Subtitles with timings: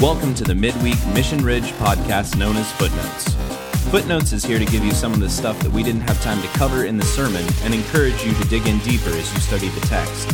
[0.00, 3.34] Welcome to the midweek Mission Ridge podcast known as Footnotes.
[3.90, 6.40] Footnotes is here to give you some of the stuff that we didn't have time
[6.40, 9.68] to cover in the sermon and encourage you to dig in deeper as you study
[9.68, 10.30] the text.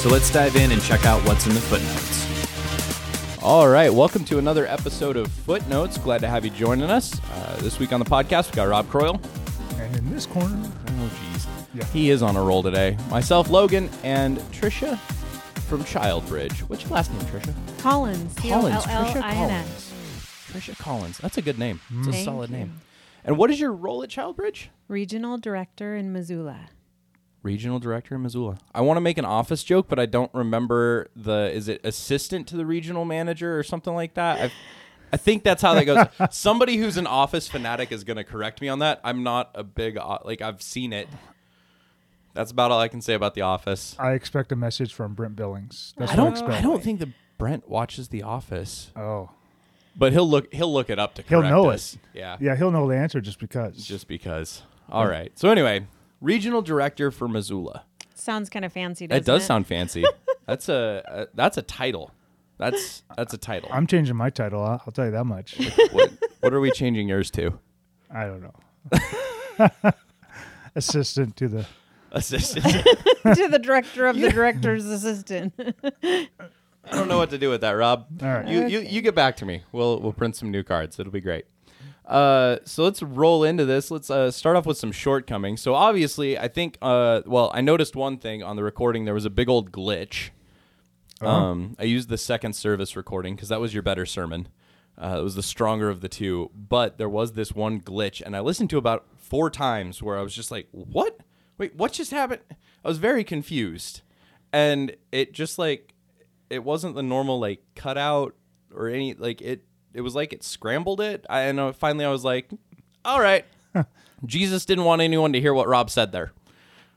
[0.00, 3.42] So let's dive in and check out what's in the footnotes.
[3.42, 5.98] All right, welcome to another episode of Footnotes.
[5.98, 7.20] Glad to have you joining us.
[7.32, 9.20] Uh, this week on the podcast, we got Rob Croyle.
[9.78, 11.46] And in this corner, Oh, jeez.
[11.74, 11.84] Yeah.
[11.86, 12.96] He is on a roll today.
[13.10, 14.98] Myself, Logan, and Tricia
[15.68, 16.60] from Childbridge.
[16.68, 17.54] What's your last name, Tricia?
[17.90, 18.34] Collins.
[18.34, 18.76] Collins.
[18.84, 19.92] Tricia C-O-L-L-I-N-S.
[19.92, 19.92] Collins.
[20.52, 21.18] Tricia Collins.
[21.18, 21.80] That's a good name.
[21.98, 22.56] It's a Thank solid you.
[22.56, 22.80] name.
[23.24, 24.68] And what is your role at Childbridge?
[24.88, 26.68] Regional Director in Missoula.
[27.44, 28.58] Regional Director in Missoula.
[28.74, 31.52] I want to make an office joke, but I don't remember the.
[31.54, 34.40] Is it assistant to the regional manager or something like that?
[34.40, 34.52] I,
[35.12, 36.06] I think that's how that goes.
[36.36, 39.00] Somebody who's an office fanatic is going to correct me on that.
[39.04, 41.06] I'm not a big o- like I've seen it.
[42.34, 43.94] That's about all I can say about the office.
[43.98, 45.94] I expect a message from Brent Billings.
[45.96, 46.32] That's I what I don't.
[46.32, 46.52] expect.
[46.52, 49.30] I don't think that Brent watches The Office, Oh,
[49.96, 50.52] but he'll look.
[50.52, 51.22] He'll look it up to.
[51.22, 51.94] He'll correct know us.
[51.94, 52.00] it.
[52.18, 52.36] Yeah.
[52.40, 53.76] yeah, he'll know the answer just because.
[53.86, 54.62] Just because.
[54.88, 55.36] All right.
[55.38, 55.86] So anyway,
[56.20, 57.84] regional director for Missoula.
[58.14, 60.04] Sounds kind of fancy, doesn't It does sound fancy.
[60.46, 62.10] that's a, a that's a title.
[62.58, 63.68] That's that's a title.
[63.72, 64.62] I'm changing my title.
[64.62, 65.58] I'll, I'll tell you that much.
[65.92, 67.58] what, what are we changing yours to?
[68.10, 69.92] I don't know.
[70.74, 71.66] Assistant to the.
[72.12, 72.64] Assistant.
[72.64, 75.52] to the director of the director's assistant.
[76.90, 78.06] I don't know what to do with that, Rob.
[78.22, 78.46] All right.
[78.46, 79.62] You, you you get back to me.
[79.72, 80.98] We'll we'll print some new cards.
[80.98, 81.46] It'll be great.
[82.06, 83.90] Uh, so let's roll into this.
[83.90, 85.60] Let's uh, start off with some shortcomings.
[85.60, 89.04] So obviously, I think uh, well, I noticed one thing on the recording.
[89.04, 90.30] There was a big old glitch.
[91.20, 94.48] Um, I used the second service recording because that was your better sermon.
[94.98, 98.36] Uh, it was the stronger of the two, but there was this one glitch, and
[98.36, 101.20] I listened to about four times where I was just like, "What?
[101.58, 102.42] Wait, what just happened?"
[102.84, 104.02] I was very confused,
[104.52, 105.94] and it just like
[106.50, 108.34] it wasn't the normal like cutout
[108.74, 109.64] or any like it.
[109.94, 111.24] It was like it scrambled it.
[111.30, 112.50] I and uh, finally I was like,
[113.04, 113.44] "All right."
[114.24, 116.32] Jesus didn't want anyone to hear what Rob said there.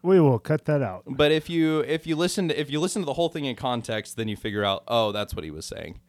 [0.02, 1.04] We will cut that out.
[1.06, 3.56] But if you if you listen to if you listen to the whole thing in
[3.56, 6.00] context, then you figure out, oh, that's what he was saying.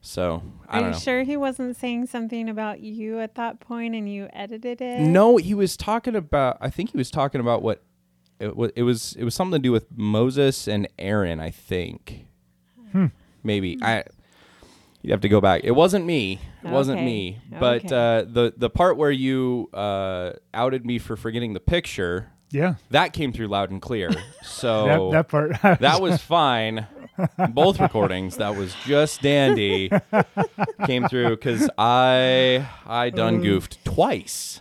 [0.00, 0.98] So I Are you know.
[0.98, 5.00] sure he wasn't saying something about you at that point and you edited it?
[5.00, 6.58] No, he was talking about.
[6.60, 7.82] I think he was talking about what
[8.38, 9.14] it, it was.
[9.14, 11.40] It was something to do with Moses and Aaron.
[11.40, 12.26] I think.
[13.42, 14.04] Maybe I.
[15.02, 15.60] You have to go back.
[15.62, 16.40] It wasn't me.
[16.64, 17.04] It wasn't Okay.
[17.06, 17.38] me.
[17.60, 17.94] But Okay.
[17.94, 22.74] uh, the the part where you uh, outed me for forgetting the picture Yeah.
[22.90, 24.10] that came through loud and clear.
[24.42, 25.80] So That, that part.
[25.80, 26.86] that was fine.
[27.50, 29.90] Both recordings, that was just dandy.
[30.84, 34.60] Came through because I I done goofed twice.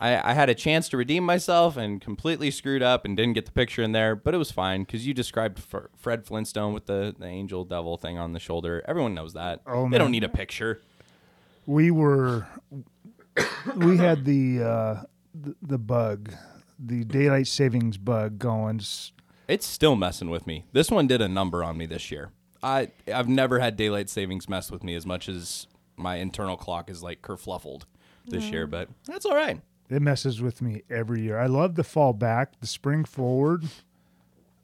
[0.00, 3.44] I, I had a chance to redeem myself and completely screwed up and didn't get
[3.44, 6.86] the picture in there, but it was fine because you described F- Fred Flintstone with
[6.86, 8.82] the, the angel devil thing on the shoulder.
[8.88, 9.60] Everyone knows that.
[9.66, 10.80] Oh, they don't need a picture.
[11.66, 12.46] we were.
[13.76, 15.02] We had the uh,
[15.34, 16.32] the, the bug,
[16.78, 18.80] the daylight savings bug going.
[19.48, 20.64] It's still messing with me.
[20.72, 22.30] This one did a number on me this year.
[22.62, 26.90] I I've never had daylight savings mess with me as much as my internal clock
[26.90, 27.82] is like kerfluffled
[28.26, 29.60] this year, but that's all right.
[29.90, 31.38] It messes with me every year.
[31.38, 33.64] I love the fall back, the spring forward.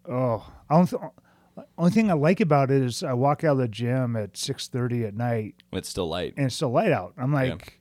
[0.09, 1.03] Oh, I don't th-
[1.77, 4.69] only thing I like about it is I walk out of the gym at six
[4.69, 6.35] thirty at night It's still light.
[6.37, 7.15] and it's still light out.
[7.19, 7.81] I'm like,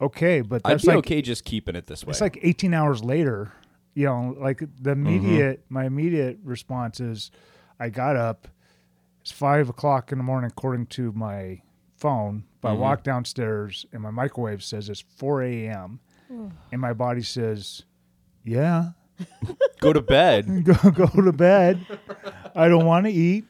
[0.00, 2.10] okay, but I'd be like okay just keeping it this way.
[2.10, 3.52] it's like eighteen hours later.
[3.94, 5.06] You know, like the Mm-hmm.
[5.06, 7.30] immediate my immediate response is,
[7.80, 8.46] I got up.
[9.20, 11.62] It's five o'clock in the morning according to my
[11.98, 12.44] phone.
[12.60, 12.78] But Mm-hmm.
[12.78, 16.00] I walk downstairs and my microwave says it's four a.m.
[16.72, 17.84] and my body says,
[18.44, 18.90] "Yeah,
[19.80, 20.64] go to bed.
[20.64, 21.86] go go to bed.
[22.56, 23.44] I don't want to eat.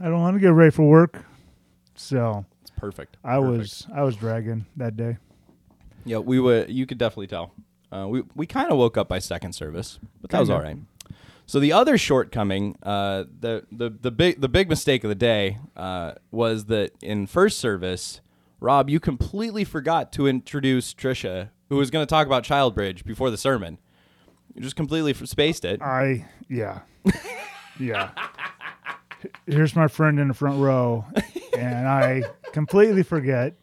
[0.00, 1.24] I don't want to get ready for work."
[1.94, 3.18] So It's perfect.
[3.22, 3.58] I Perfect.
[3.58, 5.18] was I was dragging that day.
[6.06, 6.64] Yeah, we were.
[6.66, 7.52] You could definitely tell.
[7.92, 10.58] Uh, we we kind of woke up by second service, but that was Kinda.
[10.62, 10.78] all right.
[11.50, 15.58] So the other shortcoming, uh, the the the big the big mistake of the day
[15.76, 18.20] uh, was that in first service,
[18.60, 23.32] Rob, you completely forgot to introduce Tricia, who was going to talk about Childbridge before
[23.32, 23.78] the sermon.
[24.54, 25.82] You just completely spaced it.
[25.82, 26.82] I yeah
[27.80, 28.12] yeah.
[29.44, 31.04] Here's my friend in the front row,
[31.58, 33.54] and I completely forget.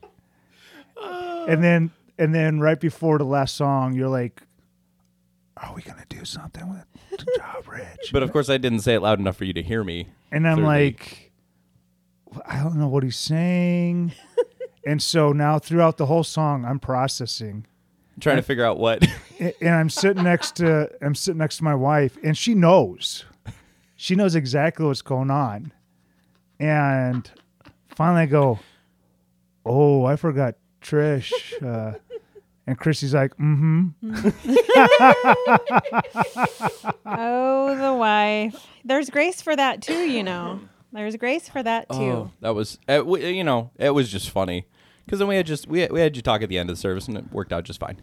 [1.02, 4.42] And then and then right before the last song, you're like,
[5.62, 6.86] "Are we gonna do something with
[7.38, 10.08] Jawbridge?" But of course, I didn't say it loud enough for you to hear me.
[10.32, 10.86] And I'm Clearly.
[10.92, 11.32] like,
[12.46, 14.14] I don't know what he's saying.
[14.86, 17.66] and so now throughout the whole song, I'm processing.
[18.20, 19.06] trying to figure out what.
[19.40, 23.26] A- and I'm sitting next to I'm sitting next to my wife, and she knows,
[23.96, 25.72] she knows exactly what's going on,
[26.60, 27.30] and
[27.96, 28.60] finally I go,
[29.66, 31.32] oh, I forgot Trish.
[31.64, 31.98] Uh,
[32.68, 33.88] and Chrissy's like, mm-hmm.
[37.06, 38.68] Oh, the wife.
[38.86, 40.60] There's grace for that too, you know.
[40.94, 41.96] There's grace for that too.
[41.96, 44.66] Oh, that was it, w- you know it was just funny
[45.06, 46.76] because then we had just we had, we had you talk at the end of
[46.76, 48.02] the service and it worked out just fine.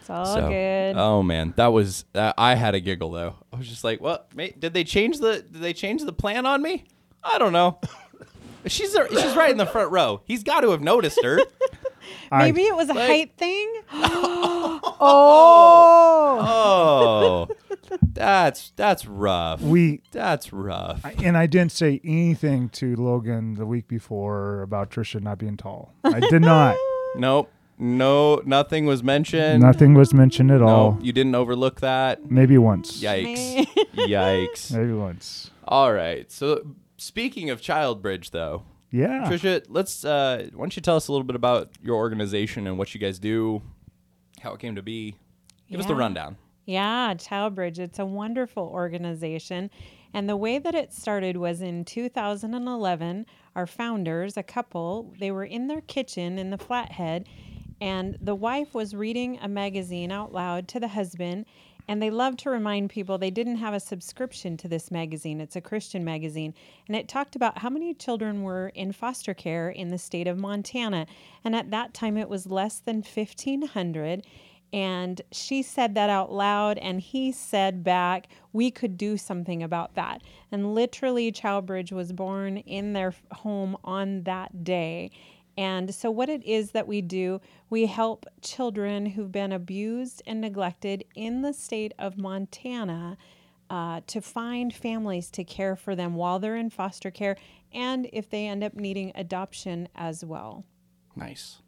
[0.00, 0.96] It's all So, good.
[0.96, 3.36] Oh man, that was uh, I had a giggle though.
[3.52, 4.34] I was just like, "What?
[4.34, 6.84] Mate, did they change the did they change the plan on me?
[7.24, 7.80] I don't know."
[8.66, 10.20] she's there, she's right in the front row.
[10.24, 11.40] He's got to have noticed her.
[12.32, 13.72] I- Maybe it was a Like- height thing.
[15.00, 16.38] oh.
[16.38, 17.48] Oh,
[18.12, 19.60] that's that's rough.
[19.62, 21.04] we That's rough.
[21.22, 25.94] and I didn't say anything to Logan the week before about Tricia not being tall.
[26.04, 26.76] I did not.
[27.18, 27.50] Nope.
[27.78, 29.62] No, nothing was mentioned.
[29.62, 30.98] Nothing was mentioned at all.
[31.00, 32.30] You didn't overlook that.
[32.30, 33.00] Maybe once.
[33.02, 33.66] Yikes.
[33.94, 34.70] Yikes.
[34.76, 35.50] Maybe once.
[35.66, 36.30] All right.
[36.30, 36.60] So
[36.98, 39.28] speaking of Child Bridge though, Yeah.
[39.28, 42.78] Tricia, let's uh why don't you tell us a little bit about your organization and
[42.78, 43.62] what you guys do,
[44.40, 45.16] how it came to be.
[45.70, 46.36] Give us the rundown.
[46.64, 47.78] Yeah, Childbridge.
[47.78, 49.70] It's a wonderful organization.
[50.12, 53.26] And the way that it started was in 2011.
[53.54, 57.26] Our founders, a couple, they were in their kitchen in the Flathead,
[57.80, 61.46] and the wife was reading a magazine out loud to the husband.
[61.88, 65.40] And they love to remind people they didn't have a subscription to this magazine.
[65.40, 66.54] It's a Christian magazine.
[66.88, 70.38] And it talked about how many children were in foster care in the state of
[70.38, 71.06] Montana.
[71.44, 74.26] And at that time, it was less than 1,500.
[74.72, 79.94] And she said that out loud, and he said back, We could do something about
[79.94, 80.22] that.
[80.50, 85.12] And literally, Childbridge was born in their home on that day.
[85.56, 90.40] And so, what it is that we do, we help children who've been abused and
[90.40, 93.16] neglected in the state of Montana
[93.70, 97.36] uh, to find families to care for them while they're in foster care
[97.72, 100.64] and if they end up needing adoption as well.
[101.16, 101.62] Nice.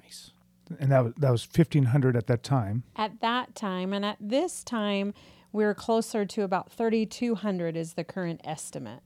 [0.00, 0.30] Nice.
[0.78, 2.84] And that was that was fifteen hundred at that time.
[2.96, 5.14] At that time, and at this time,
[5.54, 9.02] we're closer to about 3,200 is the current estimate.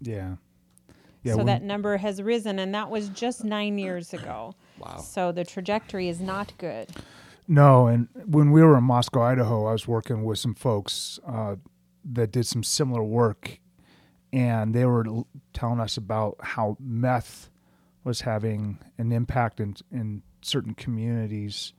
[0.00, 0.34] Yeah.
[1.26, 1.34] Yeah.
[1.34, 4.54] so that number has risen, and that was just nine years ago.
[4.78, 4.98] Wow.
[4.98, 6.90] So the trajectory is not good.
[7.48, 11.56] No, and when we were in Moscow, Idaho, I was working with some folks uh,
[12.12, 13.58] that did some similar work,
[14.34, 17.48] and they were l- telling us about how meth
[18.04, 21.72] was having an impact in in certain communities,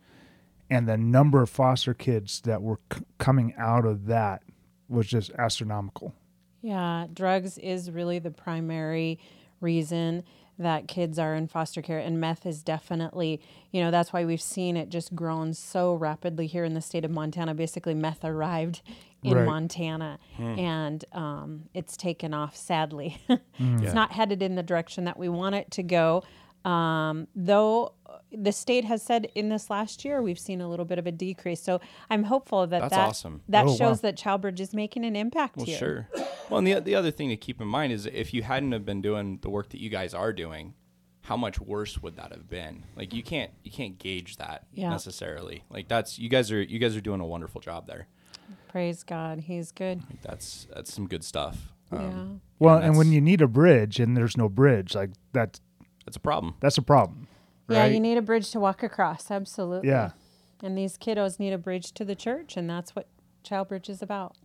[0.72, 4.42] and the number of foster kids that were c- coming out of that
[4.90, 6.16] was just astronomical.
[6.62, 9.20] Yeah, drugs is really the primary
[9.62, 10.24] reason
[10.60, 13.40] that kids are in foster care, and meth is definitely,
[13.72, 17.06] you know, that's why we've seen it just grown so rapidly here in the state
[17.06, 17.54] of Montana.
[17.54, 18.82] Basically, meth arrived
[19.24, 19.46] in Right.
[19.46, 22.56] Montana, and um, it's taken off.
[22.56, 23.38] Sadly, Yeah.
[23.60, 26.24] it's not headed in the direction that we want it to go.
[26.66, 30.86] Um, though uh, the state has said in this last year we've seen a little
[30.86, 33.42] bit of a decrease, so I'm hopeful that That's that awesome.
[33.50, 33.76] that Oh, wow.
[33.78, 35.78] shows that Childbridge is making an impact Well, here.
[35.78, 36.10] sure.
[36.50, 38.86] Well, and the the other thing to keep in mind is if you hadn't have
[38.86, 40.74] been doing the work that you guys are doing,
[41.22, 42.84] how much worse would that have been?
[42.96, 44.90] Like you can't you can't gauge that Yeah.
[44.90, 45.64] necessarily.
[45.70, 48.08] Like that's you guys are you guys are doing a wonderful job there.
[48.68, 50.02] Praise God, He's good.
[50.10, 51.74] Like that's that's some good stuff.
[51.92, 52.26] Um, yeah.
[52.60, 55.60] Well, and and when you need a bridge and there's no bridge, like that,
[56.08, 56.56] That's a problem.
[56.62, 57.28] that's a problem.
[57.68, 59.30] Yeah, you need a bridge to walk across.
[59.30, 59.90] Absolutely.
[59.90, 60.12] Yeah.
[60.64, 63.10] And these kiddos need a bridge to the church, and that's what
[63.44, 64.38] Child Bridge is about.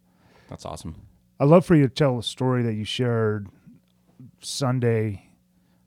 [0.49, 0.97] That's awesome.
[1.38, 3.49] I'd love for you to tell a story that you shared
[4.40, 5.28] Sunday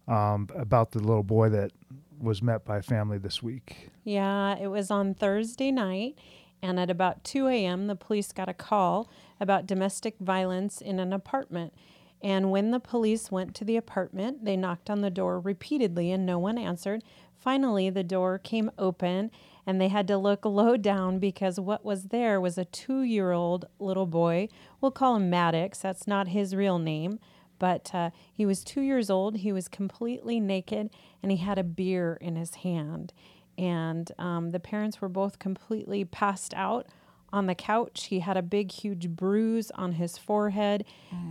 [0.07, 1.73] um, about the little boy that
[2.21, 3.89] was met by a family this week.
[4.05, 6.17] Yeah, it was on Thursday night,
[6.61, 9.09] and at about 2 a.m., the police got a call
[9.41, 11.73] about domestic violence in an apartment.
[12.21, 16.25] And when the police went to the apartment, they knocked on the door repeatedly and
[16.25, 17.03] no one answered.
[17.35, 19.29] Finally, the door came open
[19.65, 23.31] and they had to look low down because what was there was a two year
[23.31, 24.47] old little boy.
[24.81, 27.19] We'll call him Maddox, that's not his real name.
[27.57, 29.37] But uh, he was two years old.
[29.37, 30.89] He was completely naked
[31.23, 33.13] and he had a beer in his hand.
[33.57, 36.87] And um, the parents were both completely passed out
[37.35, 38.05] on the couch.
[38.05, 40.85] He had a big, huge bruise on his forehead.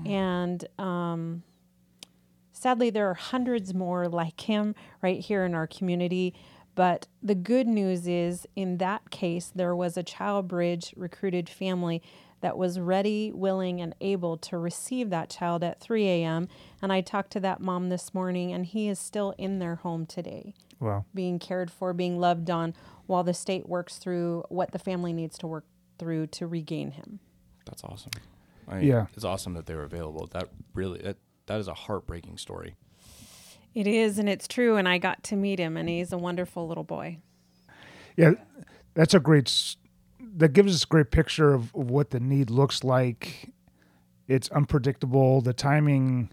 [0.06, 1.42] And um,
[2.52, 6.34] sadly, there are hundreds more like him right here in our community.
[6.74, 12.02] But the good news is, in that case, there was a Child Bridge recruited family
[12.40, 16.48] that was ready, willing, and able to receive that child at 3 a.m.
[16.82, 20.04] And I talked to that mom this morning, and he is still in their home
[20.04, 22.74] today Well, being cared for, being loved on,
[23.06, 25.64] while the state works through what the family needs to work
[26.04, 27.18] through to regain him.
[27.64, 28.12] That's awesome.
[28.68, 29.06] I mean, Yeah.
[29.14, 30.26] It's awesome that they were available.
[30.32, 32.74] That really that that is a heartbreaking story.
[33.74, 34.76] It is, and it's true.
[34.76, 37.18] And I got to meet him, and he's a wonderful little boy.
[38.16, 38.32] Yeah,
[38.92, 39.76] that's a great.
[40.36, 43.50] That gives us a great picture of, of what the need looks like.
[44.28, 45.40] It's unpredictable.
[45.40, 46.30] The timing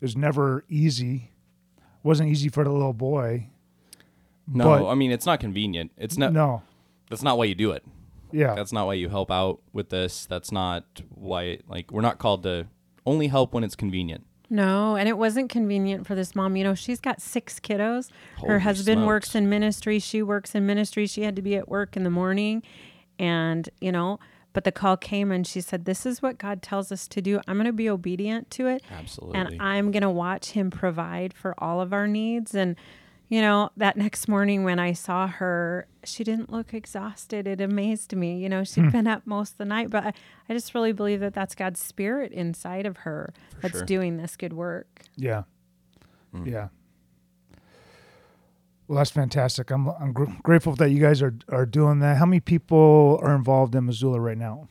[0.00, 1.30] is never easy.
[2.02, 3.48] wasn't easy for the little boy.
[4.48, 5.92] No, But- I mean it's not convenient.
[5.98, 6.32] It's not.
[6.32, 6.62] No,
[7.10, 7.84] That's not why you do it.
[8.32, 10.26] Yeah, That's not why you help out with this.
[10.26, 11.58] That's not why.
[11.68, 12.66] Like we're not called to
[13.06, 14.24] only help when it's convenient.
[14.50, 16.56] No, and it wasn't convenient for this mom.
[16.56, 18.10] You know, she's got six kiddos.
[18.36, 19.98] Her Holy husband works in ministry.
[19.98, 21.06] She works in ministry.
[21.06, 22.62] She had to be at work in the morning.
[23.18, 24.18] And, you know,
[24.52, 27.40] but the call came and she said, This is what God tells us to do.
[27.48, 28.82] I'm going to be obedient to it.
[28.90, 29.38] Absolutely.
[29.38, 32.54] And I'm going to watch him provide for all of our needs.
[32.54, 32.76] And,
[33.32, 37.48] you know, that next morning when I saw her, she didn't look exhausted.
[37.48, 38.36] It amazed me.
[38.36, 38.90] You know, she'd hmm.
[38.90, 40.12] been up most of the night, but I,
[40.50, 43.84] I just really believe that that's God's spirit inside of her that's sure.
[43.86, 45.04] doing this good work.
[45.16, 45.44] yeah,
[46.30, 46.46] hmm.
[46.46, 46.68] yeah.
[48.86, 49.70] Well, that's fantastic.
[49.70, 52.18] I'm I'm gr- grateful that you guys are are doing that.
[52.18, 54.68] How many people are involved in Missoula right now?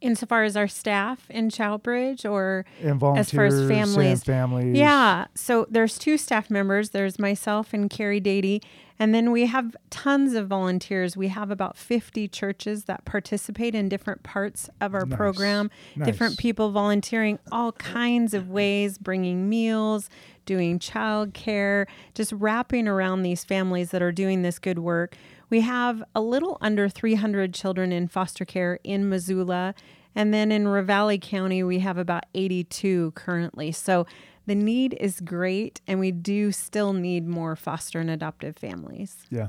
[0.00, 4.24] Insofar as our staff in Childbridge or as far as families.
[4.24, 4.76] families.
[4.76, 5.26] Yeah.
[5.34, 6.90] So there's two staff members.
[6.90, 8.62] There's myself and Carrie Dady.
[8.98, 11.16] And then we have tons of volunteers.
[11.16, 15.16] We have about 50 churches that participate in different parts of our Nice.
[15.16, 15.70] program,
[16.04, 20.10] different people volunteering all kinds of ways, bringing meals,
[20.44, 25.16] doing child care, just wrapping around these families that are doing this good work.
[25.50, 29.74] We have a little under 300 children in foster care in Missoula.
[30.14, 33.72] And then in Ravalli County, we have about 82 currently.
[33.72, 34.06] So
[34.46, 39.16] the need is great, and we do still need more foster and adoptive families.
[39.30, 39.48] Yeah.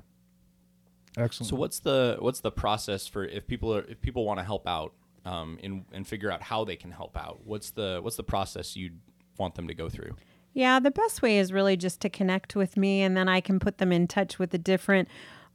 [1.17, 1.49] Excellent.
[1.49, 4.67] So what's the what's the process for if people are if people want to help
[4.67, 4.93] out
[5.25, 7.39] um, and and figure out how they can help out?
[7.43, 8.99] What's the what's the process you'd
[9.37, 10.15] want them to go through?
[10.53, 13.59] Yeah, the best way is really just to connect with me, and then I can
[13.59, 15.07] put them in touch with the different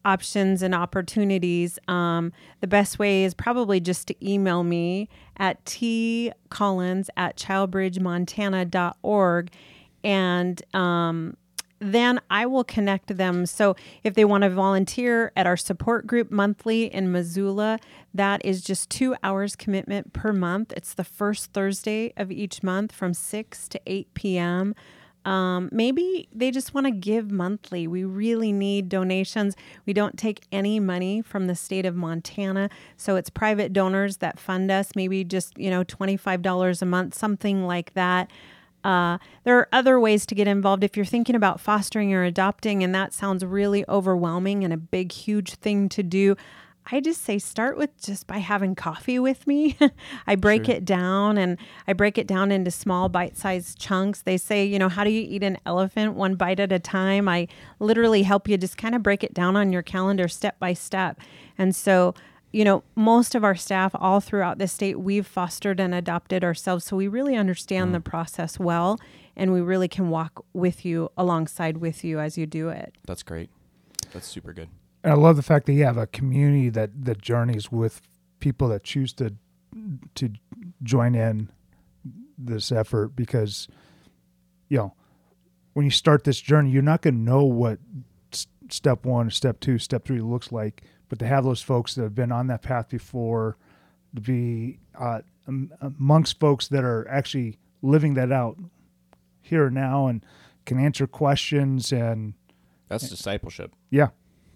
[0.06, 1.78] options and opportunities.
[1.88, 9.50] Um, the best way is probably just to email me at tcollins at childbridgemontana.org.
[10.04, 11.36] And um,
[11.78, 13.46] then I will connect them.
[13.46, 17.78] So if they want to volunteer at our support group monthly in Missoula,
[18.14, 20.72] that is just two hours commitment per month.
[20.76, 24.74] It's the first Thursday of each month from 6 to 8 p.m.
[25.26, 27.88] Um, maybe they just want to give monthly.
[27.88, 29.56] We really need donations.
[29.84, 32.70] We don't take any money from the state of Montana.
[32.96, 37.66] So it's private donors that fund us, maybe just, you know, $25 a month, something
[37.66, 38.30] like that.
[38.84, 42.84] Uh, there are other ways to get involved if you're thinking about fostering or adopting,
[42.84, 46.36] and that sounds really overwhelming and a big, huge thing to do.
[46.90, 49.76] I just say start with just by having coffee with me.
[50.26, 54.22] I break it down and I break it down into small bite sized chunks.
[54.22, 57.28] They say, you know, how do you eat an elephant one bite at a time?
[57.28, 57.48] I
[57.80, 61.20] literally help you just kind of break it down on your calendar step by step.
[61.58, 62.14] And so,
[62.52, 66.84] you know, most of our staff all throughout the state, we've fostered and adopted ourselves.
[66.84, 68.04] So we really understand the mm.
[68.04, 69.00] process well
[69.34, 72.94] and we really can walk with you alongside with you as you do it.
[73.06, 73.50] That's great.
[74.12, 74.68] That's super good.
[75.06, 78.02] And I love the fact that you have a community that that journeys with
[78.40, 79.34] people that choose to
[80.16, 80.30] to
[80.82, 81.48] join in
[82.36, 83.68] this effort because
[84.68, 84.94] you know
[85.74, 87.78] when you start this journey you're not going to know what
[88.32, 92.02] s- step 1 step 2 step 3 looks like but to have those folks that
[92.02, 93.56] have been on that path before
[94.14, 95.20] to be uh,
[95.80, 98.58] amongst folks that are actually living that out
[99.40, 100.24] here and now and
[100.64, 102.34] can answer questions and
[102.88, 103.72] That's discipleship.
[103.88, 104.08] Yeah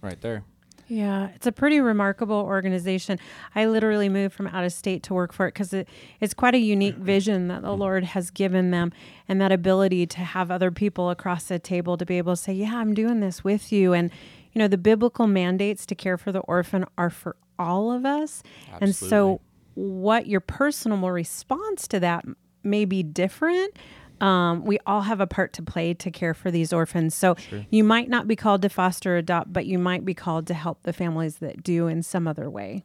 [0.02, 0.44] right there.
[0.90, 3.20] Yeah, it's a pretty remarkable organization.
[3.54, 5.88] I literally moved from out of state to work for it because it,
[6.18, 8.92] it's quite a unique vision that the Lord has given them
[9.28, 12.52] and that ability to have other people across the table to be able to say,
[12.52, 13.92] Yeah, I'm doing this with you.
[13.92, 14.10] And,
[14.52, 18.42] you know, the biblical mandates to care for the orphan are for all of us.
[18.80, 19.40] And so,
[19.74, 22.24] what your personal response to that
[22.64, 23.76] may be different.
[24.20, 27.14] Um, we all have a part to play to care for these orphans.
[27.14, 27.36] So
[27.70, 30.54] you might not be called to foster or adopt, but you might be called to
[30.54, 32.84] help the families that do in some other way.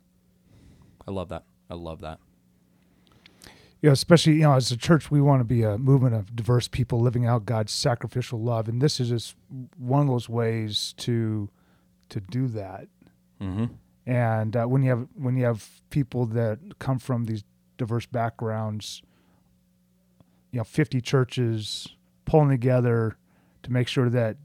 [1.08, 1.44] I love that.
[1.70, 2.20] I love that.
[3.82, 6.36] you know, especially you know, as a church, we want to be a movement of
[6.36, 9.36] diverse people living out God's sacrificial love, and this is just
[9.78, 11.50] one of those ways to
[12.10, 12.88] to do that.
[13.42, 13.66] Mm-hmm.
[14.08, 17.44] And uh, when you have when you have people that come from these
[17.78, 19.02] diverse backgrounds,
[20.56, 21.90] you know, fifty churches
[22.24, 23.18] pulling together
[23.64, 24.38] to make sure that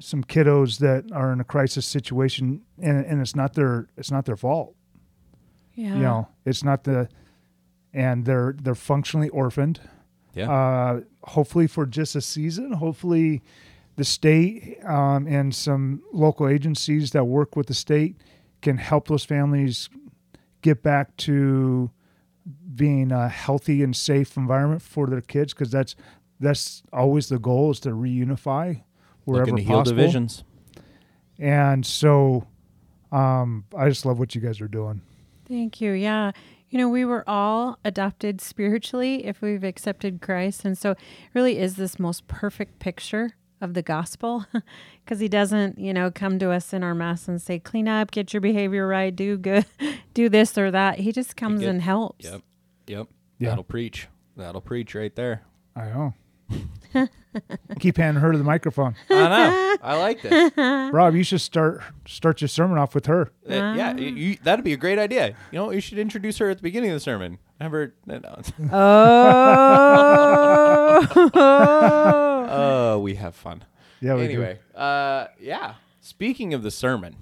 [0.00, 4.24] some kiddos that are in a crisis situation, and, and it's not their it's not
[4.24, 4.74] their fault
[5.74, 5.94] Yeah.
[5.94, 7.08] you know it's not the
[7.92, 9.78] and they're they're functionally orphaned
[10.34, 10.50] Yeah.
[10.50, 12.72] Uh, hopefully for just a season.
[12.72, 13.42] Hopefully,
[13.96, 18.16] the state um, and some local agencies that work with the state
[18.62, 19.90] can help those families
[20.62, 21.90] get back to
[22.74, 25.94] being a healthy and safe environment for their kids because that's
[26.40, 28.82] that's always the goal is to reunify
[29.24, 29.96] wherever Looking to heal possible.
[29.96, 30.44] divisions.
[31.38, 32.46] And so,
[33.12, 35.02] um, I just love what you guys are doing.
[35.46, 35.92] Thank you.
[35.92, 36.32] Yeah.
[36.68, 40.64] You know, we were all adopted spiritually if we've accepted Christ.
[40.64, 40.98] And so, it
[41.34, 44.44] really is this most perfect picture of the gospel
[45.04, 48.10] because he doesn't, you know, come to us in our mess and say, clean up,
[48.10, 49.64] get your behavior right, do good,
[50.14, 50.98] do this or that.
[50.98, 52.24] He just comes get- and helps.
[52.24, 52.42] Yep.
[52.88, 53.06] Yep.
[53.38, 53.48] Yeah.
[53.50, 54.08] That'll preach.
[54.36, 55.42] That'll preach right there.
[55.74, 56.14] I know.
[57.80, 58.94] Keep handing her to the microphone.
[59.08, 59.76] I know.
[59.82, 60.52] I like this.
[60.58, 63.30] Uh, Rob, you should start start your sermon off with her.
[63.48, 65.28] yeah, you, you- that'd be a great idea.
[65.50, 67.38] You know, you should introduce her at the beginning of the sermon.
[67.58, 67.94] Never.
[68.06, 68.20] her.
[68.20, 68.42] No,
[71.34, 72.28] Oh.
[72.50, 73.64] Oh, we have fun.
[74.00, 74.14] Yeah.
[74.14, 74.24] we do.
[74.30, 75.74] anyway, uh, yeah.
[76.00, 77.16] Speaking of the sermon,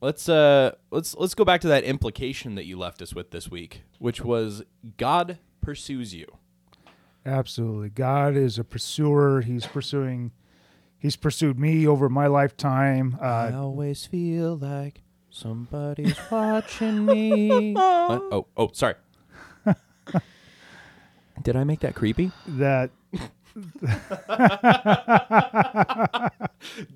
[0.00, 3.48] let's uh, let's let's go back to that implication that you left us with this
[3.50, 4.62] week, which was
[4.96, 6.26] God pursues you.
[7.26, 7.88] Absolutely.
[7.90, 9.40] God is a pursuer.
[9.42, 10.32] He's pursuing.
[10.98, 13.16] He's pursued me over my lifetime.
[13.20, 17.72] I Uh, always feel like somebody's watching me.
[17.74, 18.22] What?
[18.32, 18.94] Oh, oh, sorry.
[21.42, 22.30] Did I make that creepy?
[22.46, 22.90] that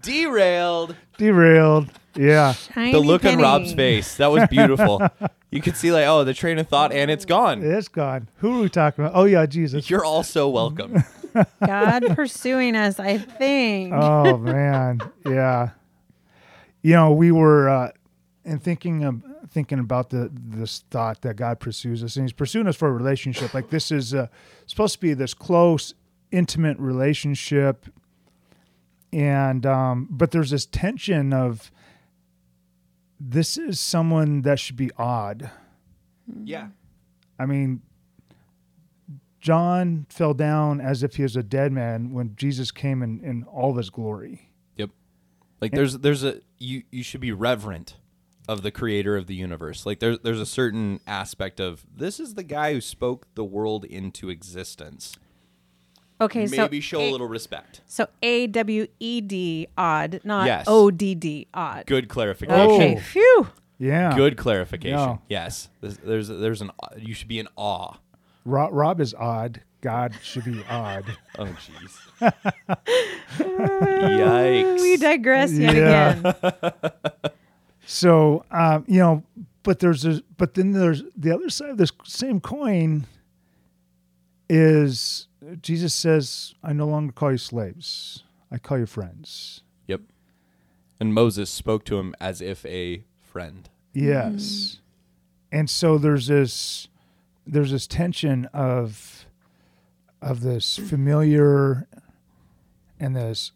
[0.03, 0.97] Derailed.
[1.17, 1.89] derailed.
[2.17, 2.53] Yeah.
[2.53, 3.39] Shiny the look on.
[3.39, 4.17] Rob's face.
[4.17, 5.07] That was beautiful.
[5.51, 7.63] you could see like, oh, the train of thought and it's gone.
[7.63, 8.29] It's gone.
[8.39, 9.17] Who are we talking about?
[9.17, 9.89] Oh yeah, Jesus.
[9.89, 11.03] You're all so welcome.
[11.65, 13.93] God pursuing us, I think.
[13.95, 15.01] Oh man.
[15.25, 15.71] Yeah.
[16.83, 17.91] You know, we were uh
[18.45, 22.67] and thinking of thinking about the this thought that God pursues us and he's pursuing
[22.67, 23.55] us for a relationship.
[23.55, 24.27] Like this is uh
[24.67, 25.95] supposed to be this close,
[26.31, 27.87] intimate relationship.
[29.13, 31.71] And um but there's this tension of
[33.21, 35.51] this is someone that should be odd.
[36.45, 36.69] yeah.
[37.41, 37.83] I mean,
[39.41, 43.45] John fell down as if he was a dead man when Jesus came in, in
[43.45, 44.51] all of his glory.
[44.77, 44.91] Yep.
[45.61, 47.97] Like there's there's a you you should be reverent
[48.49, 49.87] of the creator of the universe.
[49.87, 53.85] Like there's there's a certain aspect of this is the guy who spoke the world
[53.85, 55.17] into existence.
[56.21, 57.81] Okay, so Maybe show a A- little respect.
[57.87, 60.65] So A W E D odd, not Yes.
[60.67, 61.87] O D D odd.
[61.87, 62.61] Good clarification.
[62.71, 63.01] Okay, Oh.
[63.01, 63.47] phew.
[63.79, 64.17] Yeah.
[64.17, 64.99] Good clarification.
[64.99, 65.17] Yeah.
[65.29, 65.69] Yes.
[65.81, 67.95] There's there's there's an you should be in awe.
[68.45, 69.61] Rob, Rob is odd.
[69.81, 71.05] God should be odd.
[71.39, 72.33] Oh jeez.
[73.39, 74.81] Yikes.
[74.81, 76.19] We digress yet Yeah.
[76.35, 77.13] again.
[77.87, 79.23] So, um, you know,
[79.63, 83.07] but there's a, but then there's the other side of this same coin
[84.51, 85.27] is
[85.61, 88.25] Jesus says, I no longer call you slaves.
[88.51, 89.63] I call you friends.
[89.87, 90.03] Yep.
[91.01, 93.69] And Moses spoke to him as if a friend.
[93.93, 94.43] Yes.
[94.43, 95.59] Mm-hmm.
[95.59, 96.89] And so there's this
[97.47, 99.25] there's this tension of
[100.21, 101.89] of this familiar
[103.01, 103.53] and this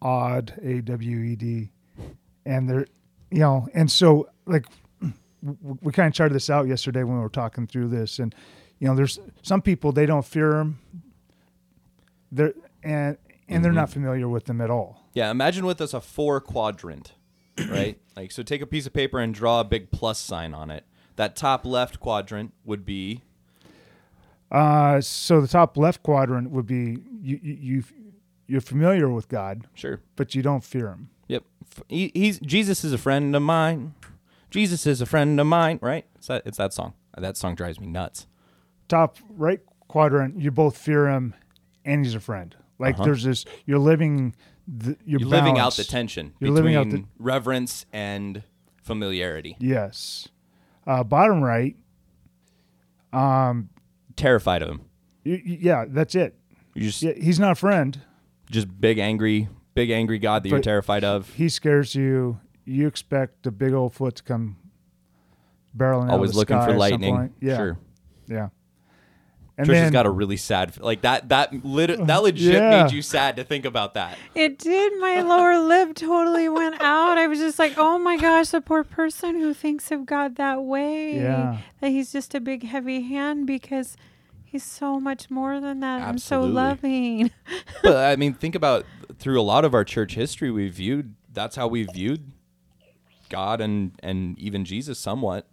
[0.00, 1.70] odd A W E D
[2.46, 2.86] and there
[3.30, 4.66] you know and so like
[5.80, 8.34] we kind of charted this out yesterday when we were talking through this and
[8.78, 10.78] you know there's some people they don't fear him
[12.34, 13.16] they're and
[13.48, 17.12] and they're not familiar with them at all Yeah, imagine with us a four quadrant,
[17.68, 17.98] right?
[18.16, 20.84] like, so take a piece of paper and draw a big plus sign on it.
[21.16, 23.22] That top left quadrant would be
[24.50, 27.84] Uh, so the top left quadrant would be you, you you
[28.46, 30.00] you're familiar with God, sure.
[30.16, 31.08] but you don't fear Him.
[31.28, 31.44] Yep.
[31.88, 33.94] He, he's Jesus is a friend of mine.
[34.50, 36.04] Jesus is a friend of mine, right?
[36.16, 36.92] It's that, it's that song.
[37.16, 38.26] That song drives me nuts.
[38.86, 41.34] Top right quadrant, you both fear Him,
[41.84, 42.54] and He's a friend.
[42.78, 43.04] Like Uh-huh.
[43.04, 44.34] there's this, you're living,
[44.66, 48.42] the, you're, You're living out the tension You're between living out the- reverence and
[48.82, 49.56] familiarity.
[49.60, 50.28] Yes.
[50.86, 51.76] Uh, bottom right,
[53.12, 53.68] Um,
[54.16, 54.80] Terrified of him.
[55.24, 56.36] you- yeah, that's it.
[56.74, 58.00] You just Yeah, he's not a friend.
[58.50, 61.30] just big angry, big angry God that you're terrified of.
[61.34, 62.40] He scares you.
[62.64, 64.56] You expect a big old foot to come
[65.76, 67.34] barreling out Always of the looking for lightning.
[67.40, 67.78] Yeah, Sure.
[68.28, 68.48] yeah.
[69.56, 71.28] And Trish has then got a really sad like that.
[71.28, 72.82] That lit- uh, that legit Yeah.
[72.82, 74.18] made you sad to think about that.
[74.34, 74.98] It did.
[75.00, 77.18] My lower lip totally went out.
[77.18, 80.64] I was just like, oh my gosh, the poor person who thinks of God that
[80.64, 81.14] way.
[81.16, 81.58] Yeah.
[81.80, 83.96] That he's just a big, heavy hand because
[84.44, 87.30] he's so much more than that I'm so loving.
[87.84, 88.84] but I mean, think about
[89.18, 92.32] through a lot of our church history, we viewed that's how we viewed
[93.28, 95.46] God and and even Jesus somewhat.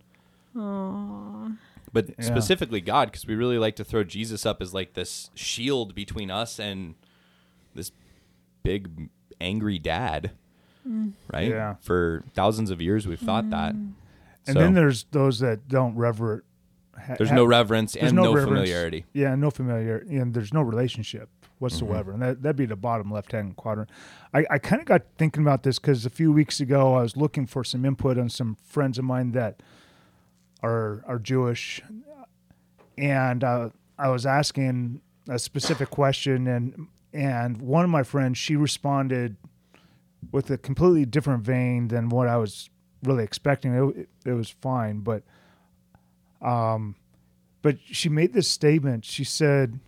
[0.55, 1.55] Aww.
[1.93, 2.25] But Yeah.
[2.25, 6.31] specifically God, because we really like to throw Jesus up as like this shield between
[6.31, 6.95] us and
[7.75, 7.91] this
[8.63, 10.31] big angry dad,
[11.33, 11.49] right?
[11.49, 11.75] Yeah.
[11.81, 13.73] For thousands of years, we've thought that.
[13.73, 13.95] And
[14.45, 16.43] So, then there's those that don't reverent.
[16.97, 18.47] ha- there's no reverence there's and no, reverence.
[18.49, 19.05] familiarity.
[19.13, 22.11] Yeah, no familiarity, and there's no relationship whatsoever.
[22.13, 22.21] Mm-hmm.
[22.23, 23.89] And that that'd be the bottom left hand quadrant.
[24.33, 27.15] I, I kind of got thinking about this because a few weeks ago I was
[27.15, 29.61] looking for some input on some friends of mine that
[30.63, 31.81] are are Jewish,
[32.97, 38.55] and uh, I was asking a specific question, and and one of my friends she
[38.55, 39.37] responded
[40.31, 42.69] with a completely different vein than what I was
[43.03, 43.73] really expecting.
[43.73, 45.23] It, it, it was fine, but
[46.41, 46.95] um,
[47.61, 49.05] but she made this statement.
[49.05, 49.79] She said,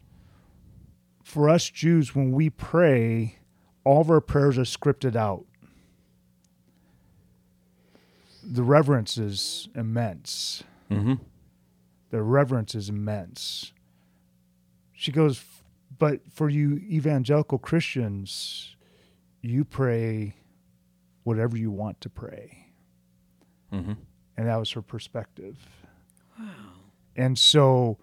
[1.24, 3.40] "For us Jews, when we pray,
[3.84, 5.46] all of our prayers are scripted out.
[8.46, 10.64] The reverence is immense.
[10.92, 11.14] Mm-hmm.
[12.10, 13.72] The reverence is immense."
[14.92, 15.44] She goes,
[15.98, 18.76] "But for you evangelical Christians,
[19.42, 20.36] you pray
[21.24, 22.60] whatever you want to pray."
[23.72, 23.94] Mm-hmm.
[24.38, 25.58] and that was her perspective.
[26.40, 26.46] Wow.
[27.16, 27.98] And so,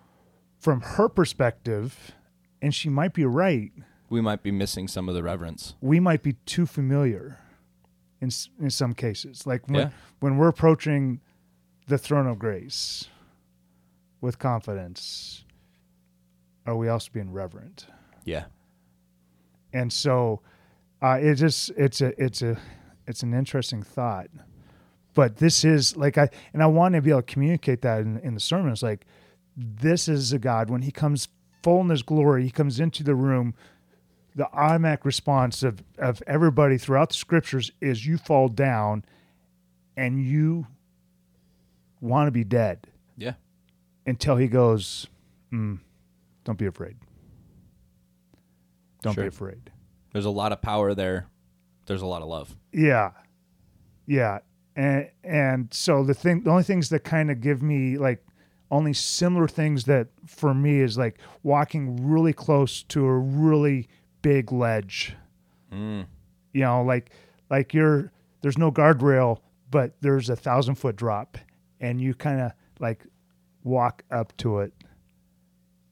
[0.58, 2.12] from her perspective,
[2.60, 3.70] and she might be right,
[4.08, 5.74] We might be missing some of the reverence.
[5.80, 7.38] we might be too familiar
[8.20, 8.30] in
[8.60, 9.46] in some cases.
[9.46, 9.90] Like when Yeah.
[10.20, 11.20] when we're approaching
[11.86, 13.08] the throne of grace
[14.20, 15.44] with confidence,
[16.66, 17.86] are we also being reverent?
[18.24, 18.44] Yeah.
[19.72, 20.40] And so,
[21.00, 22.58] uh, it just it's a it's a
[23.06, 24.28] it's an interesting thought.
[25.14, 28.18] But this is like I and I want to be able to communicate that in,
[28.20, 28.72] in the sermon.
[28.72, 29.06] It's like
[29.56, 31.28] this is a God when He comes
[31.62, 32.44] full in His glory.
[32.44, 33.54] He comes into the room.
[34.36, 39.04] The automatic response of of everybody throughout the scriptures is you fall down,
[39.96, 40.66] and you
[42.00, 43.34] want to be dead Yeah.
[44.06, 45.06] until He goes,
[45.52, 45.78] mm,
[46.44, 46.96] "Don't be afraid.
[49.02, 49.24] Don't Sure.
[49.24, 49.70] be afraid."
[50.12, 51.26] There's a lot of power there.
[51.86, 52.56] There's a lot of love.
[52.72, 53.10] Yeah,
[54.06, 54.38] yeah,
[54.76, 58.24] and and so the thing, the only things that kind of give me like
[58.70, 63.88] only similar things that for me is like walking really close to a really
[64.22, 65.14] big ledge.
[65.72, 66.06] Mm.
[66.52, 67.10] You know, like
[67.48, 71.38] like you're there's no guardrail, but there's a thousand foot drop,
[71.80, 73.06] and you kind of like
[73.62, 74.72] walk up to it,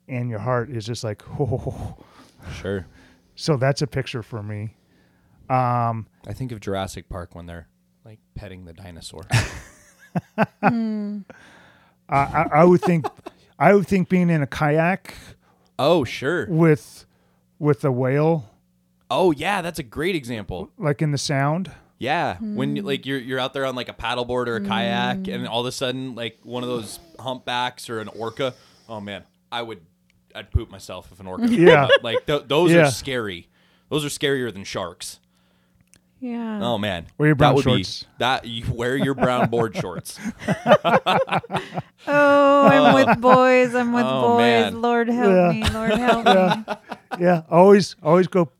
[0.08, 1.96] and your heart is just like, oh.
[2.60, 2.86] Sure.
[3.34, 4.74] So that's a picture for me.
[5.48, 7.68] Um, I think of Jurassic Park when they're
[8.04, 9.26] like petting the dinosaur.
[10.62, 11.22] I,
[12.08, 13.06] I, I would think,
[13.58, 15.14] I would think being in a kayak
[15.78, 16.46] oh, sure.
[16.48, 17.06] with,
[17.58, 18.50] with the whale,
[19.10, 20.70] Oh, yeah, that's a great example.
[20.78, 21.70] like in the sound.
[22.00, 22.86] Yeah, when hmm.
[22.86, 25.32] like you're you're out there on like a paddleboard or a kayak, hmm.
[25.32, 28.54] and all of a sudden like one of those humpbacks or an orca.
[28.88, 29.80] Oh man, I would
[30.32, 31.48] I'd poop myself if an orca.
[31.50, 31.88] Yeah.
[32.02, 32.86] like th- those Yeah.
[32.86, 33.48] are scary.
[33.88, 35.18] Those are scarier than sharks.
[36.20, 36.60] Yeah.
[36.62, 38.02] Oh man, Wear your brown that would shorts.
[38.02, 38.44] be that.
[38.44, 40.18] You wear your brown board shorts.
[42.10, 43.74] Oh, I'm with boys.
[43.74, 44.38] I'm with Oh, boys.
[44.38, 44.80] man.
[44.82, 45.50] Lord help Yeah.
[45.52, 45.68] me.
[45.70, 46.24] Lord help
[47.18, 47.20] me.
[47.20, 48.50] Yeah, always, always go,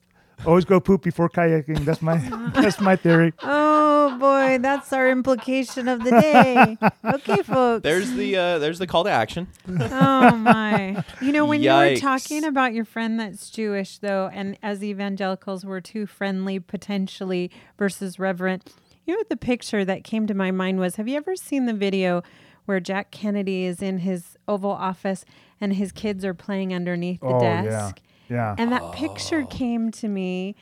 [0.46, 1.84] always go poop before kayaking.
[1.84, 2.16] That's my,
[2.54, 3.32] that's my theory.
[3.42, 6.76] Oh boy, that's our implication of the day.
[7.04, 7.82] Okay, folks.
[7.82, 9.48] There's the uh, there's the call to action.
[9.68, 11.02] oh my.
[11.20, 15.64] You know, when you were talking about your friend that's Jewish though, and as evangelicals
[15.64, 18.72] we're too friendly potentially versus reverent.
[19.04, 21.64] You know what the picture that came to my mind was have you ever seen
[21.64, 22.22] the video
[22.66, 25.24] where Jack Kennedy is in his Oval Office
[25.60, 28.00] and his kids are playing underneath the Oh desk?
[28.28, 28.54] Yeah, yeah.
[28.58, 29.46] And that picture oh.
[29.46, 30.54] came to me.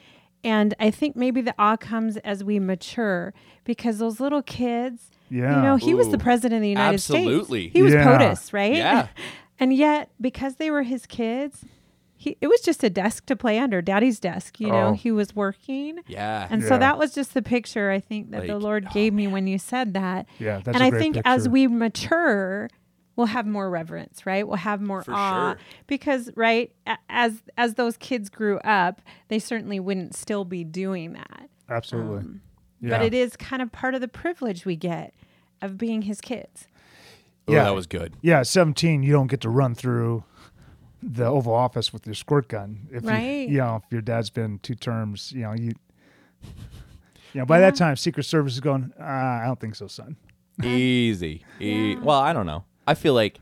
[0.45, 5.57] And I think maybe the awe comes as we mature because those little kids, Yeah.
[5.57, 7.25] you know, he was the president of the United Absolutely.
[7.25, 7.41] States.
[7.43, 7.69] Absolutely.
[7.71, 8.05] He was Yeah.
[8.05, 8.75] POTUS, right?
[8.77, 9.09] Yeah.
[9.59, 11.65] and yet, because they were his kids,
[12.17, 14.93] he, it was just a desk to play under, daddy's desk, you know, Oh.
[14.93, 15.99] he was working.
[16.07, 16.47] Yeah.
[16.49, 16.69] And Yeah.
[16.69, 19.27] so that was just the picture I think that the Like, Lord oh, gave me
[19.27, 20.27] when you said that.
[20.39, 22.69] Yeah, that's and a I great think as we mature,
[23.17, 24.47] we'll have more reverence, right?
[24.47, 25.59] We'll have more For awe sure.
[25.87, 26.71] because, right,
[27.09, 31.49] as as those kids grew up, they certainly wouldn't still be doing that.
[31.69, 32.19] Absolutely.
[32.19, 32.41] Um,
[32.81, 32.91] yeah.
[32.99, 35.15] But it is kind of part of the privilege we get
[35.63, 36.69] of being his kids.
[37.49, 37.65] Ooh, Yeah.
[37.65, 38.15] that was good.
[38.21, 40.23] Yeah, 17, you don't get to run through
[41.03, 42.89] the Oval Office with your squirt gun.
[42.93, 43.49] If Right.
[43.49, 45.73] You, you know, if your dad's been two terms, you know, you.
[47.33, 48.93] You know, by that time, Secret Service is going.
[48.99, 50.17] Uh, I don't think so, son.
[50.63, 51.45] Easy.
[51.61, 51.99] E- Yeah.
[52.01, 52.65] Well, I don't know.
[52.87, 53.39] I feel like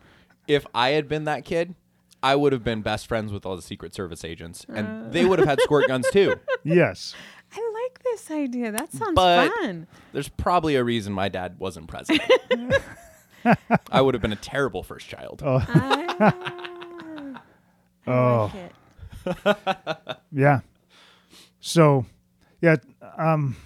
[0.49, 1.75] if I had been that kid,
[2.23, 4.73] I would have been best friends with all the Secret Service agents, Uh.
[4.75, 6.39] and they would have had squirt guns too.
[6.65, 7.15] Yes.
[7.57, 8.73] I like this idea.
[8.73, 9.87] That sounds But- fun.
[10.13, 12.23] There's probably a reason my dad wasn't president.
[13.93, 15.43] I would have been a terrible first child.
[15.45, 17.37] I
[18.07, 18.51] Oh.
[18.55, 20.17] like it.
[20.33, 20.61] Yeah.
[21.61, 22.07] So,
[22.61, 22.77] yeah,
[23.19, 23.57] um,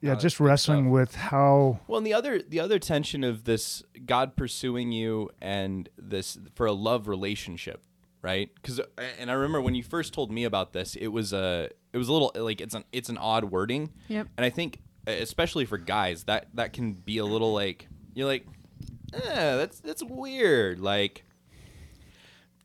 [0.00, 0.92] yeah, Oh, just wrestling stuff.
[0.92, 1.80] with how.
[1.86, 6.66] Well, and the other the other tension of this God pursuing you and this for
[6.66, 7.82] a love relationship,
[8.22, 8.50] right?
[8.54, 8.80] Because
[9.18, 12.08] and I remember when you first told me about this, it was a it was
[12.08, 13.90] a little like it's an it's an odd wording.
[14.08, 14.28] Yep.
[14.36, 18.46] And I think especially for guys that that can be a little like you're like,
[19.14, 20.78] eh, that's that's weird.
[20.80, 21.24] Like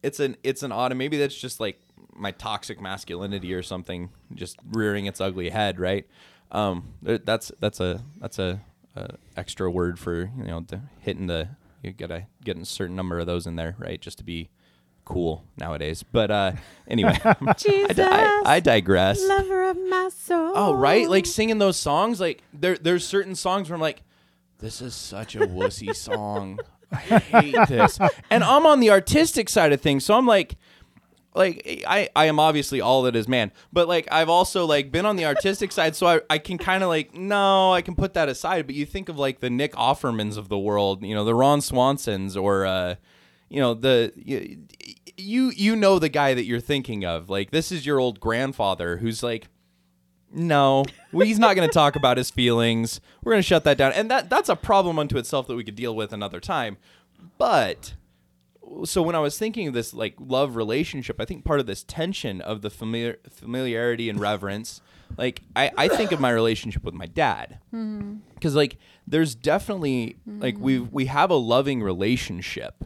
[0.01, 1.79] it's an it's an odd and maybe that's just like
[2.15, 6.05] my toxic masculinity or something just rearing its ugly head right
[6.53, 8.61] um that's that's a that's a,
[8.95, 11.49] a extra word for you know the, hitting the
[11.81, 14.49] you gotta get a certain number of those in there right just to be
[15.05, 16.53] cool nowadays but uh
[16.87, 20.53] anyway I, Jesus, di- I, I digress lover of my soul.
[20.55, 21.09] Oh, right?
[21.09, 24.03] Like singing those songs, like there there's certain songs where I'm like,
[24.59, 26.59] this is such a wussy song.
[26.91, 27.99] I hate this.
[28.29, 30.55] And I'm on the artistic side of things, so I'm like
[31.35, 35.05] like I, I am obviously all that is man but like i've also like been
[35.05, 38.13] on the artistic side so i, I can kind of like no i can put
[38.13, 41.25] that aside but you think of like the nick offermans of the world you know
[41.25, 42.95] the ron swansons or uh
[43.49, 44.65] you know the you
[45.15, 48.97] you, you know the guy that you're thinking of like this is your old grandfather
[48.97, 49.47] who's like
[50.35, 52.99] no, well, he's not going to talk about his feelings.
[53.23, 55.63] We're going to shut that down, and that that's a problem unto itself that we
[55.63, 56.77] could deal with another time.
[57.37, 57.93] But
[58.85, 61.83] so when I was thinking of this like love relationship, I think part of this
[61.83, 64.81] tension of the familiar familiarity and reverence,
[65.17, 68.15] like I, I think of my relationship with my dad, mm-hmm.
[68.33, 70.63] because like there's definitely like mm-hmm.
[70.63, 72.83] we we have a loving relationship,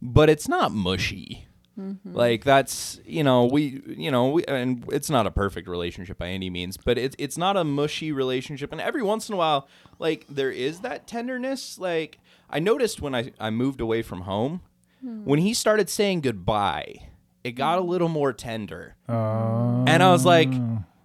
[0.00, 1.46] but it's not mushy.
[1.78, 2.14] Mm-hmm.
[2.14, 6.28] Like that's you know we you know we, and it's not a perfect relationship by
[6.28, 8.72] any means, but it's it's not a mushy relationship.
[8.72, 11.78] And every once in a while, like there is that tenderness.
[11.78, 12.18] Like
[12.50, 14.60] I noticed when I I moved away from home,
[15.02, 17.08] when he started saying goodbye,
[17.44, 20.50] it got a little more tender, Uh, and I was like,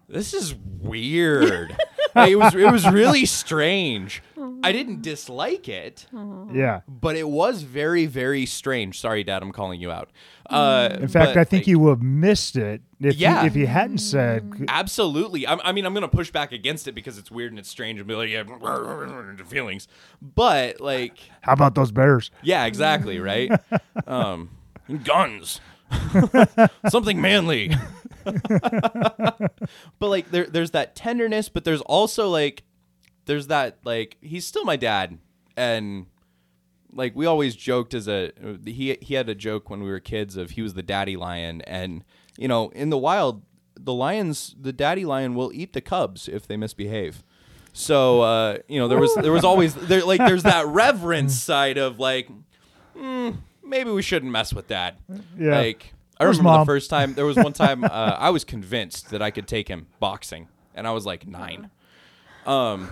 [0.10, 1.78] this is weird.
[2.16, 4.22] Like, it was it was really strange.
[4.62, 6.06] I didn't dislike it
[6.54, 6.82] yeah.
[6.88, 10.10] but it was very very strange sorry dad i'm calling you out
[10.50, 13.42] uh In fact, but, I think like, you would have missed it if Yeah.
[13.42, 14.66] you, if you hadn't said.
[14.70, 17.70] absolutely I, I mean i'm gonna push back against it because it's weird and it's
[17.70, 18.44] strange and be like yeah
[19.46, 19.88] feelings
[20.22, 22.32] but like How about those bears?
[22.42, 23.52] yeah exactly right
[24.08, 24.50] um
[25.04, 25.60] guns
[26.90, 27.72] something manly
[30.00, 32.64] but like there there's that tenderness but there's also like
[33.26, 35.18] there's that like he's still my dad.
[35.56, 36.08] And
[36.92, 38.32] like we always joked as a
[38.66, 41.62] he he had a joke when we were kids of he was the daddy lion.
[41.62, 42.04] And
[42.38, 43.44] you know in the wild
[43.80, 47.24] the lions the daddy lion will eat the cubs if they misbehave.
[47.72, 51.78] So uh you know there was there was always there like there's that reverence side
[51.78, 52.30] of like
[52.98, 54.98] mm, maybe we shouldn't mess with that
[55.38, 55.58] Yeah.
[55.60, 56.66] like I Where's remember Mom?
[56.66, 59.68] the first time there was one time uh, I was convinced that I could take
[59.68, 61.70] him boxing and I was like 9
[62.46, 62.90] um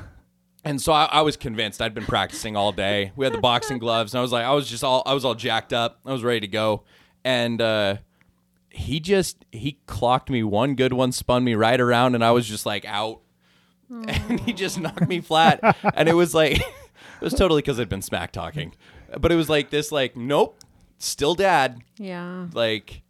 [0.63, 3.11] and so I, I was convinced I'd been practicing all day.
[3.15, 5.25] We had the boxing gloves, and I was like, I was just all, I was
[5.25, 5.99] all jacked up.
[6.05, 6.83] I was ready to go,
[7.23, 7.97] and uh,
[8.69, 12.47] he just he clocked me one good one, spun me right around, and I was
[12.47, 13.21] just like out,
[13.89, 15.59] and he just knocked me flat,
[15.95, 16.63] and it was like it
[17.21, 18.75] was totally because I'd been smack talking,
[19.19, 20.59] but it was like this, like nope,
[20.99, 22.49] still dad, Yeah.
[22.53, 23.01] like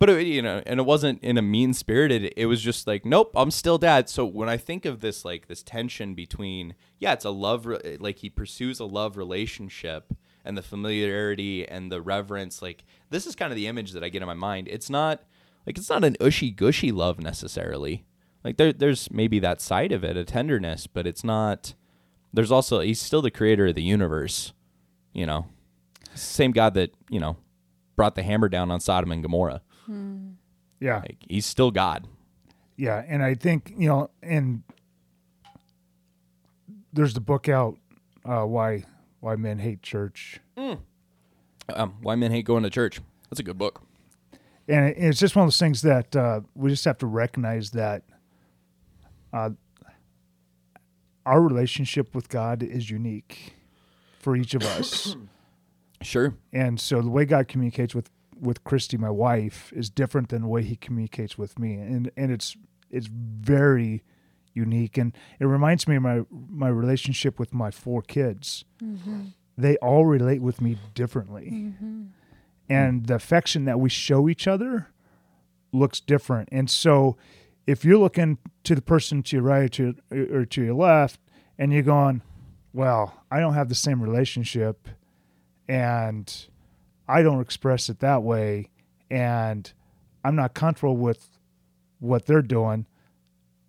[0.00, 3.04] but it, you know and it wasn't in a mean spirited it was just like
[3.04, 4.08] nope i'm still dad.
[4.08, 7.98] So when i think of this like this tension between yeah it's a love re-
[8.00, 10.12] like he pursues a love relationship
[10.44, 14.08] and the familiarity and the reverence like this is kind of the image that i
[14.08, 14.66] get in my mind.
[14.68, 15.22] It's not
[15.66, 18.04] like it's not an ushy gushy love necessarily.
[18.42, 21.74] Like there, there's maybe that side of it a tenderness but it's not
[22.32, 24.52] there's also he's still the creator of the universe
[25.12, 25.46] you know?
[26.14, 27.36] Same god that you know
[27.96, 29.60] brought the hammer down on sodom and gomorrah
[30.80, 30.98] Yeah.
[31.00, 32.06] like he's still God.
[32.76, 34.62] Yeah, and I think you know, and
[36.92, 37.76] there's the book out,
[38.24, 38.84] uh, why
[39.20, 43.00] why men hate church, Um, why men hate going to church.
[43.28, 43.82] That's a good book.
[44.68, 47.72] and it- it's just one of those things that uh, we just have to recognize
[47.72, 48.04] that
[49.32, 49.50] uh,
[51.26, 53.54] our relationship with God is unique
[54.20, 55.16] for each of us,
[56.02, 56.34] Sure.
[56.52, 60.48] and so the way God communicates with with Christy, my wife, is different than the
[60.48, 62.56] way He communicates with me, and and it's
[62.90, 64.02] it's very
[64.52, 68.64] unique, and it reminds me of my my relationship with my four kids.
[68.82, 69.26] Mm-hmm.
[69.56, 72.02] They all relate with me differently, mm-hmm.
[72.68, 74.88] and the affection that we show each other
[75.72, 76.48] looks different.
[76.50, 77.16] And so,
[77.66, 79.94] if you're looking to the person to your right or to,
[80.32, 81.20] or to your left,
[81.58, 82.22] and you're going,
[82.72, 84.88] well, I don't have the same relationship
[85.68, 86.48] and
[87.10, 88.70] I don't express it that way
[89.10, 89.72] and
[90.24, 91.38] I'm not comfortable with
[91.98, 92.86] what they're doing.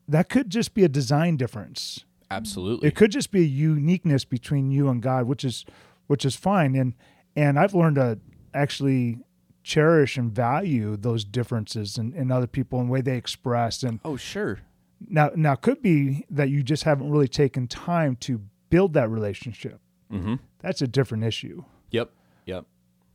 [0.07, 2.05] That could just be a design difference.
[2.29, 2.87] Absolutely.
[2.87, 5.65] It could just be a uniqueness between you and God, which is
[6.07, 6.75] which is fine.
[6.75, 6.93] And
[7.35, 8.19] and I've learned to
[8.53, 9.19] actually
[9.63, 13.83] cherish and value those differences in, in other people and the way they express.
[13.83, 14.59] And oh, sure.
[15.07, 19.09] now now it could be that you just haven't really taken time to build that
[19.09, 19.79] relationship.
[20.11, 20.35] Mm-hmm.
[20.59, 21.63] That's a different issue.
[21.91, 22.11] Yep.
[22.45, 22.65] Yep.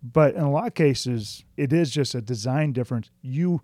[0.03, 3.11] But in a lot of cases, it is just a design difference.
[3.23, 3.61] You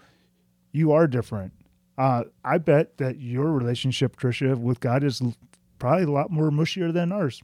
[0.73, 1.53] you are different.
[1.99, 5.23] Uh, I bet that your relationship, Tricia, with God is
[5.79, 7.43] probably a lot more mushier than ours.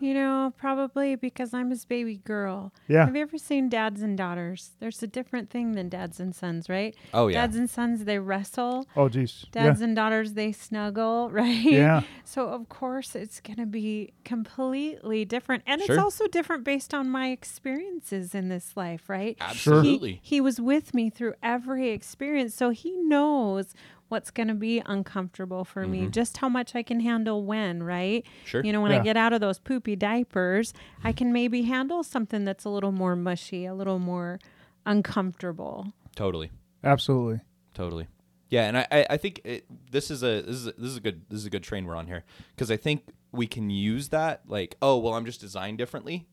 [0.00, 2.72] You know, probably because I'm his baby girl.
[2.88, 3.04] Yeah.
[3.04, 4.70] Have you ever seen dads and daughters?
[4.80, 6.96] There's a different thing than dads and sons, right?
[7.12, 7.42] Oh yeah.
[7.42, 8.86] Dads and sons, they wrestle.
[8.96, 9.44] Oh, geez.
[9.52, 11.62] Dads and daughters, they snuggle, right?
[11.64, 12.02] Yeah.
[12.24, 15.62] So, of course, it's going to be completely different.
[15.66, 15.96] And Sure.
[15.96, 19.36] it's also different based on my experiences in this life, right?
[19.40, 20.20] Absolutely.
[20.22, 22.54] He, he was with me through every experience.
[22.54, 23.74] So he knows
[24.10, 28.22] what's going to be uncomfortable for me, just how much I can handle when, right?
[28.24, 28.46] Mm-hmm.
[28.46, 28.64] Sure.
[28.64, 29.00] You know, when Yeah.
[29.00, 32.92] I get out of those poopy diapers, I can maybe handle something that's a little
[32.92, 34.38] more mushy, a little more
[34.84, 35.92] uncomfortable.
[36.16, 36.50] Totally.
[36.84, 37.40] Absolutely.
[37.74, 38.06] Totally.
[38.48, 40.96] Yeah, and I, I, I think it, this is a this is a, this is
[40.96, 43.70] a good this is a good train we're on here because I think we can
[43.70, 46.26] use that like oh well I'm just designed differently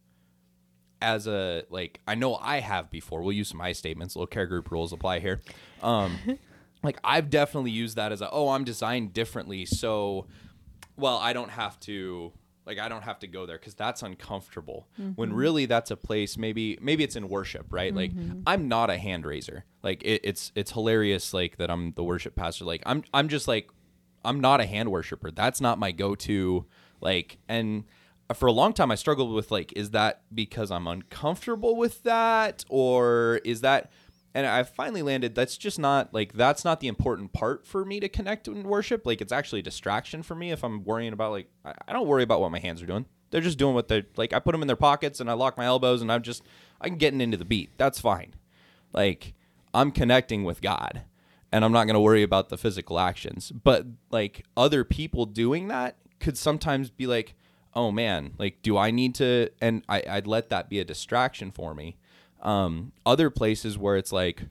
[1.00, 3.22] as a like I know I have before.
[3.22, 4.16] We'll use some I statements.
[4.16, 5.42] Little care group rules apply here.
[5.84, 6.18] Um,
[6.88, 10.26] like I've definitely used that as a oh I'm designed differently so
[10.96, 12.32] well I don't have to
[12.66, 14.88] like I don't have to go there because that's uncomfortable.
[15.16, 15.38] When mm-hmm.
[15.38, 17.94] really that's a place maybe maybe it's in worship right?
[17.94, 18.42] Like mm-hmm.
[18.48, 19.66] I'm not a hand raiser.
[19.84, 22.66] Like it, it's it's hilarious like that I'm the worship pastor.
[22.66, 23.70] Like I'm I'm just like
[24.26, 25.32] I'm not a hand worshiper.
[25.32, 26.66] That's not my go to
[27.00, 27.84] like and
[28.34, 32.66] for a long time I struggled with like is that because I'm uncomfortable with that
[32.70, 33.92] or is that
[34.34, 38.00] and I finally landed that's just not like that's not the important part for me
[38.00, 39.06] to connect in worship.
[39.06, 42.08] Like it's actually a distraction for me if I'm worrying about like I I don't
[42.08, 43.06] worry about what my hands are doing.
[43.30, 44.34] They're just doing what they're like.
[44.34, 46.44] I put them in their pockets and I lock my elbows and I'm just
[46.80, 47.72] I'm getting into the beat.
[47.78, 48.36] That's fine.
[48.94, 49.34] Like
[49.74, 51.04] I'm connecting with God
[51.52, 53.52] and I'm not going to worry about the physical actions.
[53.52, 57.36] But like other people doing that could sometimes be like,
[57.74, 59.50] oh man, like do I need to?
[59.62, 61.98] And I, I'd let that be a distraction for me.
[62.42, 64.44] Um, other places where it's like,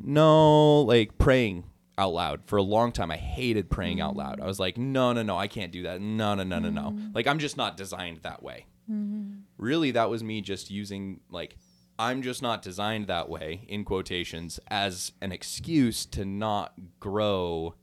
[0.00, 1.64] no, like praying
[1.98, 3.10] out loud for a long time.
[3.10, 4.40] I hated praying out loud.
[4.40, 6.00] I was like, no, no, no, I can't do that.
[6.00, 6.96] No, no, no, no, no.
[7.14, 8.66] Like I'm just not designed that way.
[9.58, 11.56] Really, that was me just using like
[11.98, 17.74] I'm just not designed that way in quotations as an excuse to not grow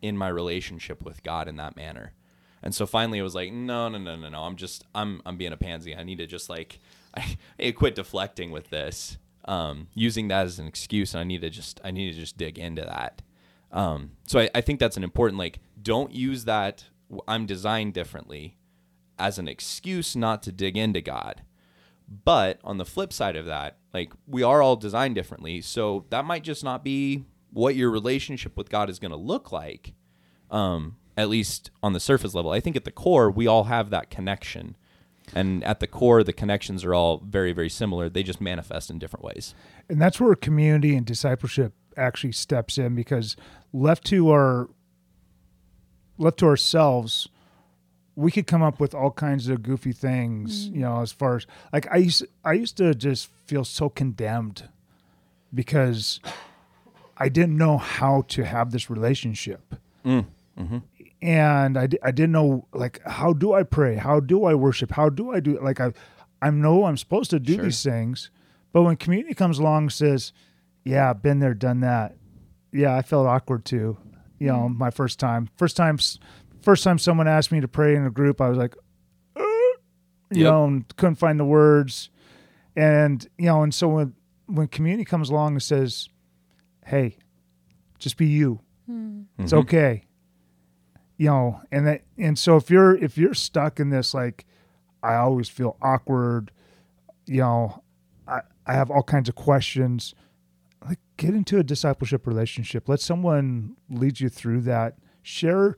[0.00, 2.12] in my relationship with God in that manner.
[2.62, 4.42] And so finally it was like, no, no, no, no, no.
[4.42, 5.96] I'm just I'm I'm being a pansy.
[5.96, 6.80] I need to just like
[7.16, 9.18] I, I quit deflecting with this.
[9.44, 12.36] Um, using that as an excuse and I need to just I need to just
[12.36, 13.22] dig into that.
[13.72, 16.84] Um, so I, I think that's an important like don't use that
[17.26, 18.56] I'm designed differently
[19.18, 21.42] as an excuse not to dig into God.
[22.24, 26.24] But on the flip side of that, like we are all designed differently, so that
[26.24, 29.94] might just not be what your relationship with God is going to look like.
[30.50, 32.50] Um, at least on the surface level.
[32.50, 34.76] I think at the core, we all have that connection.
[35.34, 38.08] And at the core, the connections are all very, very similar.
[38.08, 39.54] They just manifest in different ways.
[39.88, 43.36] And that's where community and discipleship actually steps in because
[43.72, 44.68] left to our
[46.18, 47.28] left to ourselves,
[48.14, 50.74] we could come up with all kinds of goofy things, mm.
[50.74, 54.68] you know, as far as like I used I used to just feel so condemned
[55.52, 56.20] because
[57.16, 59.74] I didn't know how to have this relationship.
[60.04, 60.26] Mm,
[60.58, 60.78] mm-hmm.
[61.22, 63.94] And I, I didn't know like how do I pray?
[63.94, 64.90] How do I worship?
[64.90, 65.92] How do I do like I
[66.42, 67.64] I know I'm supposed to do Sure.
[67.64, 68.30] these things,
[68.72, 70.32] but when community comes along and says,
[70.84, 72.16] "Yeah, I've been there, done that."
[72.72, 73.96] Yeah, I felt awkward too.
[74.40, 75.98] You know, my first time, first time,
[76.60, 78.74] first time someone asked me to pray in a group, I was like,
[79.36, 79.42] "Uh,"
[80.32, 80.50] you Yep.
[80.50, 82.10] know, and couldn't find the words,
[82.74, 84.14] and you know, and so when
[84.46, 86.08] when community comes along and says,
[86.84, 87.18] "Hey,
[88.00, 88.58] just be you,"
[89.38, 90.02] it's okay.
[91.22, 94.44] You know, and that, and so if you're if you're stuck in this, like,
[95.04, 96.50] I always feel awkward.
[97.26, 97.82] You know,
[98.26, 100.16] I I have all kinds of questions
[100.84, 102.88] like get into a discipleship relationship.
[102.88, 104.98] Let someone lead you through that.
[105.22, 105.76] Share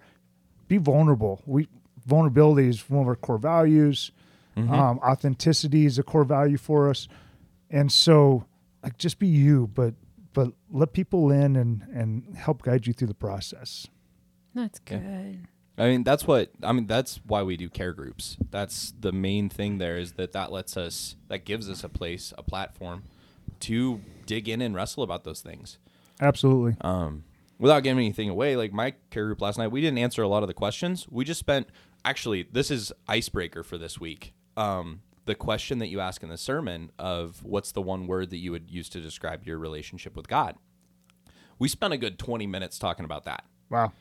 [0.67, 1.43] be vulnerable.
[1.45, 1.69] We
[2.07, 4.13] vulnerability is one of our core values.
[4.57, 7.07] Um, authenticity is a core value for us.
[7.69, 8.47] And so
[8.83, 9.93] like just be you but
[10.33, 13.89] but let people in and and help guide you through the process
[14.55, 14.99] That's Yeah.
[14.99, 15.49] good.
[15.77, 16.87] I mean, that's what I mean.
[16.87, 18.37] That's why we do care groups.
[18.51, 19.79] That's the main thing.
[19.79, 23.03] There is that that lets us, that gives us a place, a platform,
[23.61, 25.79] to dig in and wrestle about those things.
[26.21, 26.77] Absolutely.
[26.83, 27.25] Um,
[27.59, 30.45] without giving anything away, like my care group last night, we didn't answer a lot
[30.45, 31.09] of the questions.
[31.11, 31.69] We just spent.
[32.05, 34.33] Actually, this is icebreaker for this week.
[34.57, 38.37] Um, the question that you ask in the sermon of what's the one word that
[38.37, 40.55] you would use to describe your relationship with God.
[41.59, 43.93] We spent a good twenty minutes talking about that Wow.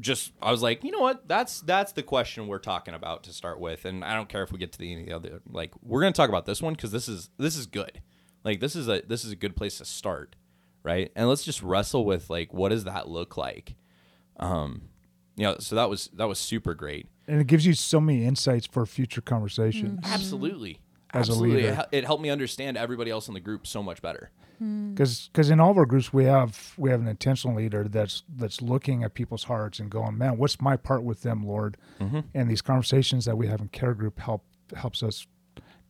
[0.00, 1.28] Just I was like, you know what?
[1.28, 4.52] That's that's the question we're talking about to start with, and I don't care if
[4.52, 5.42] we get to the any of the other.
[5.50, 8.00] Like, we're gonna talk about this one because this is this is good.
[8.44, 10.36] Like, this is a this is a good place to start,
[10.82, 11.12] right?
[11.14, 13.76] And let's just wrestle with like, what does that look like?
[14.38, 14.88] Um,
[15.36, 17.08] you know, so that was that was super great.
[17.28, 20.00] And it gives you so many insights for future conversations.
[20.04, 20.80] Absolutely,
[21.14, 21.62] As a absolutely.
[21.62, 21.86] leader.
[21.92, 24.30] It, helped me understand everybody else in the group so much better.
[24.58, 28.22] Because because in all of our groups we have we have an intentional leader that's
[28.36, 31.76] that's looking at people's hearts and going, man, what's my part with them, Lord?
[31.98, 34.44] And these conversations that we have in care group help
[34.76, 35.26] helps us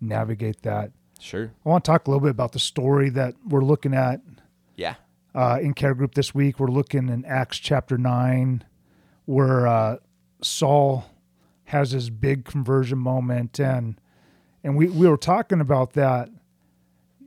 [0.01, 0.91] navigate that.
[1.21, 1.53] Sure.
[1.65, 4.21] I want to talk a little bit about the story that we're looking at
[4.77, 4.95] Yeah.
[5.35, 6.59] uh, in care group this week.
[6.59, 8.65] We're looking in Acts chapter nine,
[9.27, 9.97] where uh,
[10.43, 11.05] Saul
[11.65, 14.01] has his big conversion moment, and
[14.65, 16.29] and we we were talking about that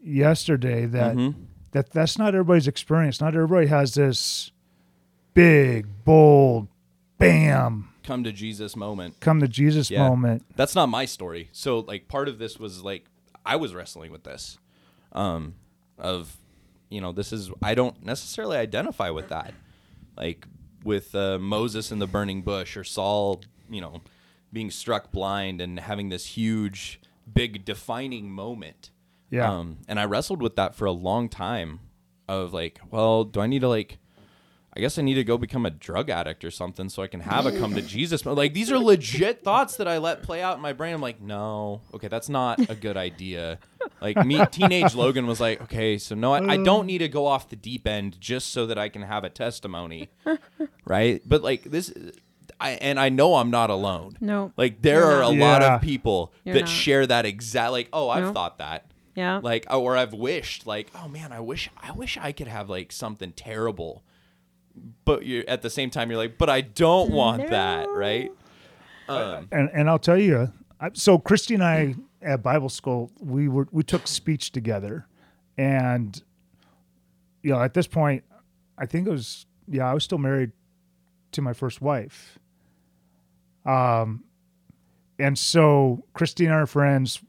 [0.04, 0.86] yesterday.
[0.86, 1.34] That
[1.72, 3.20] that that's not everybody's experience.
[3.22, 4.52] Not everybody has this
[5.34, 6.68] big, bold,
[7.18, 9.20] bam, Come to Jesus moment.
[9.20, 10.08] come to Jesus Yeah.
[10.08, 10.46] moment.
[10.56, 11.50] That's not my story.
[11.52, 13.06] So like part of this was like
[13.46, 14.58] I was wrestling with this.
[15.12, 15.56] Um
[15.98, 16.38] of
[16.90, 19.54] you know, this is I don't necessarily identify with that.
[20.16, 20.48] Like
[20.84, 24.02] with uh, Moses in the burning bush or Saul, you know,
[24.54, 27.02] being struck blind and having this huge
[27.32, 28.92] big defining moment.
[29.30, 29.52] Yeah.
[29.52, 31.80] Um and I wrestled with that for a long time
[32.28, 34.00] of like, well, do I need to like
[34.78, 37.22] I guess I need to go become a drug addict or something so I can
[37.22, 38.26] have a come to Jesus.
[38.26, 40.94] Like these are legit thoughts that I let play out in my brain.
[40.94, 43.60] I'm like, no, okay, that's not a good idea.
[44.02, 47.26] Like me, teenage Logan was like, okay, so no, I, I don't need to go
[47.26, 50.10] off the deep end just so that I can have a testimony,
[50.84, 51.22] right?
[51.26, 51.94] But like this,
[52.66, 54.18] I and I know I'm not alone.
[54.20, 54.52] No.
[54.58, 55.46] like there You're are a not.
[55.46, 55.76] lot Yeah.
[55.76, 56.70] of people You're that not.
[56.70, 57.72] share that exact.
[57.72, 58.34] Like, oh, I've No.
[58.34, 59.40] thought that Yeah.
[59.44, 62.92] like or I've wished like oh man I wish I wish I could have like
[62.92, 64.04] something terrible
[65.06, 68.30] but you at the same time you're like but I don't want that right
[69.08, 71.94] um, and and I'll tell you, I, so Christy and I
[72.24, 75.06] at Bible school, we were we took speech together,
[75.60, 76.20] and
[77.44, 78.24] you know at this point,
[78.80, 80.52] I think it was yeah I was still married
[81.34, 82.40] to my first wife,
[83.66, 84.24] um,
[85.18, 87.22] and so Christy and our friends,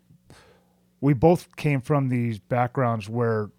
[1.01, 3.51] we both came from these backgrounds where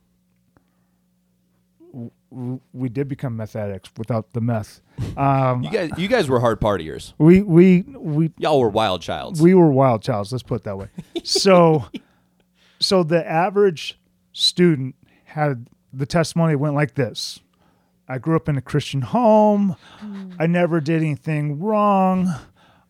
[1.94, 4.82] w- we did become meth addicts without the meth.
[5.16, 7.14] Um, you guys you guys were hard partiers.
[7.18, 9.42] we we we y'all were wild childs.
[9.42, 10.90] We were wild childs let's put it that way.
[11.24, 11.86] So
[12.80, 14.00] so the average
[14.34, 17.40] student had the testimony went like this.
[18.10, 19.76] I grew up in a christian home.
[20.40, 22.34] I never did anything wrong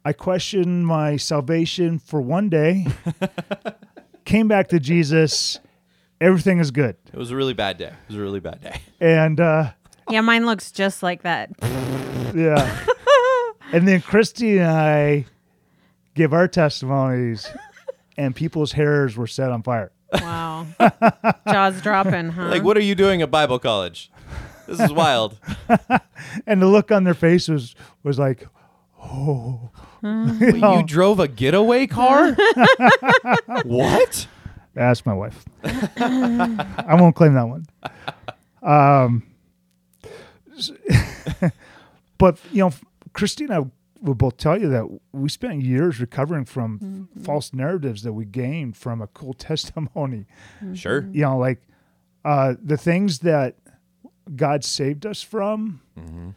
[0.08, 2.88] i questioned my salvation for one day
[4.26, 5.60] came back to jesus
[6.20, 6.96] everything is good.
[7.12, 7.88] It was a really bad day.
[7.88, 8.82] It was a really bad day.
[9.00, 9.72] And uh
[10.10, 11.52] yeah, mine looks just like that.
[12.36, 12.86] yeah.
[13.74, 15.26] And then christy and i
[16.16, 17.50] give our testimonies
[18.18, 19.92] and people's hairs were set on fire.
[20.14, 20.66] Wow.
[21.50, 22.48] Jaws dropping, huh?
[22.48, 24.10] like what are you doing at Bible college?
[24.68, 25.38] This is wild.
[26.46, 28.48] And the look on their face was was like
[30.04, 32.36] Wait, you drove a getaway car?
[33.66, 34.28] What?
[34.74, 35.44] That's my wife.
[35.64, 37.66] I won't claim that one.
[38.62, 39.24] Um
[42.18, 42.72] but you know
[43.14, 43.70] christina
[44.02, 48.78] will both tell you that we spent years recovering from false narratives that we gained
[48.78, 50.26] from a cool testimony.
[50.74, 51.08] Sure.
[51.12, 51.62] You know like
[52.26, 53.56] uh the things that
[54.36, 56.34] god saved us from s-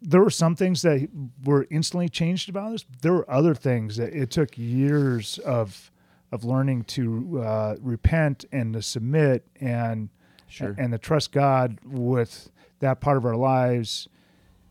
[0.00, 1.08] there were some things that
[1.44, 2.84] were instantly changed about us.
[3.02, 5.90] There were other things that it took years of
[6.32, 10.08] of learning to uh, repent and to submit and
[10.48, 10.76] Sure.
[10.78, 14.08] and to trust god with that part of our lives.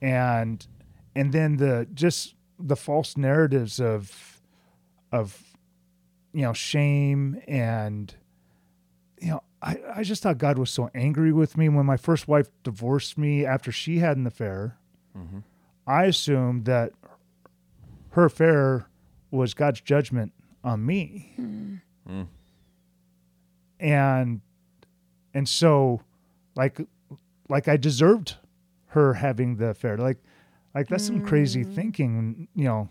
[0.02, 0.66] And
[1.16, 4.42] and then the just the false narratives of
[5.12, 5.58] of
[6.34, 8.14] you know shame and
[9.20, 12.28] you know I, I just thought god was so angry with me when my first
[12.28, 14.78] wife divorced me after she had an affair
[15.88, 16.92] i assumed that
[18.12, 18.88] her affair
[19.32, 20.32] was god's judgment
[20.64, 21.34] on me
[23.80, 24.42] and
[25.34, 26.02] and so
[26.56, 26.80] like
[27.50, 28.36] like i deserved
[28.88, 30.18] her having the affair like
[30.76, 31.74] Like that's some crazy mm.
[31.74, 32.90] thinking, you know,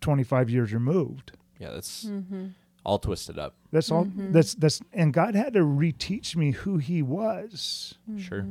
[0.00, 1.32] 25 years removed.
[1.58, 2.48] Yeah, that's mm-hmm.
[2.84, 3.56] all twisted up.
[3.72, 4.30] That's all mm-hmm.
[4.30, 7.98] that's that's and God had to reteach me who he was.
[8.08, 8.20] Mm-hmm.
[8.20, 8.46] Sure.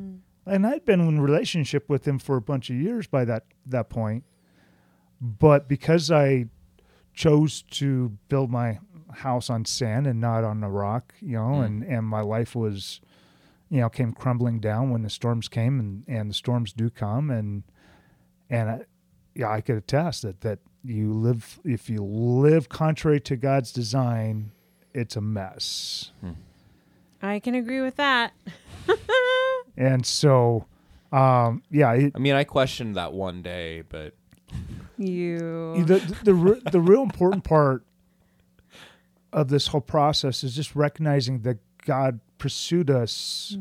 [0.45, 3.89] And I'd been in relationship with him for a bunch of years by that that
[3.89, 4.23] point.
[5.19, 6.45] But because I
[7.13, 8.79] chose to build my
[9.11, 11.61] house on sand and not on a rock, you know, hmm.
[11.61, 13.01] and and my life was
[13.69, 17.31] you know came crumbling down when the storms came and and the storms do come
[17.31, 17.63] and
[18.49, 18.81] and I,
[19.33, 24.51] yeah, I could attest that that you live if you live contrary to God's design,
[24.93, 26.11] it's a mess.
[26.21, 26.31] Hmm.
[27.21, 28.33] I can agree with that.
[29.77, 30.65] And so
[31.11, 34.13] um yeah, it, I mean, I questioned that one day, but
[34.97, 35.83] You.
[35.85, 37.83] the the re- the real important part
[39.33, 43.57] of this whole process is just recognizing that God pursued us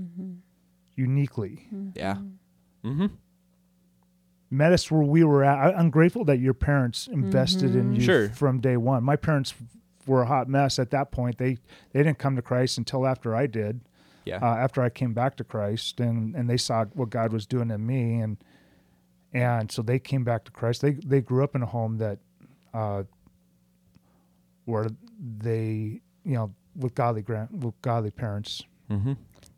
[0.96, 2.16] uniquely, yeah.
[2.84, 3.06] Mm-hmm.
[4.50, 5.58] met us where we were at.
[5.58, 8.28] I, I'm grateful that your parents invested in you Sure.
[8.30, 9.02] from day one.
[9.02, 9.54] My parents
[10.06, 11.38] were a hot mess at that point.
[11.38, 11.54] They
[11.92, 13.80] they didn't come to Christ until after I did.
[14.24, 14.38] Yeah.
[14.42, 17.70] uh, after I came back to Christ, and and they saw what God was doing
[17.70, 18.36] in me, and
[19.32, 20.80] and so they came back to Christ.
[20.80, 22.18] They they grew up in a home that,
[22.72, 23.02] uh,
[24.64, 24.86] where
[25.18, 28.62] they you know with godly grand with godly parents.
[28.90, 29.12] mm-hmm.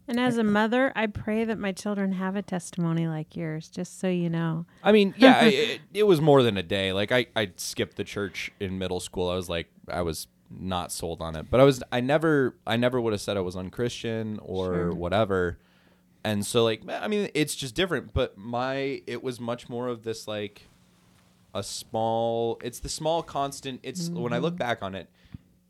[0.08, 4.00] and as a mother, I pray that my children have a testimony like yours, just
[4.00, 4.66] so you know.
[4.82, 6.92] I mean, yeah, I, it, it was more than a day.
[6.92, 9.28] Like I, I skipped the church in middle school.
[9.28, 12.76] I was like, I was not sold on it, but I was, I never, I
[12.76, 14.94] never would have said I was unchristian or Sure.
[14.94, 15.58] whatever.
[16.24, 18.12] And so, like, I mean, it's just different.
[18.12, 20.62] But my, it was much more of this like
[21.54, 22.58] a small.
[22.62, 23.80] It's the small constant.
[23.82, 24.58] It's when I look mm-hmm.
[24.58, 25.08] back on it,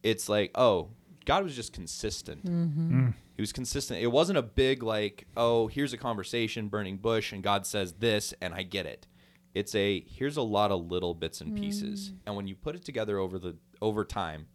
[0.02, 0.88] it's like, oh,
[1.26, 2.46] God was just consistent.
[2.46, 3.00] Mm-hmm.
[3.00, 3.14] Mm.
[3.34, 4.00] He was consistent.
[4.00, 8.32] It wasn't a big like, oh, here's a conversation, burning bush, and God says this,
[8.40, 9.06] and I get it.
[9.52, 12.16] It's a here's a lot of little bits and pieces, mm.
[12.26, 14.46] and when you put it together over the over time,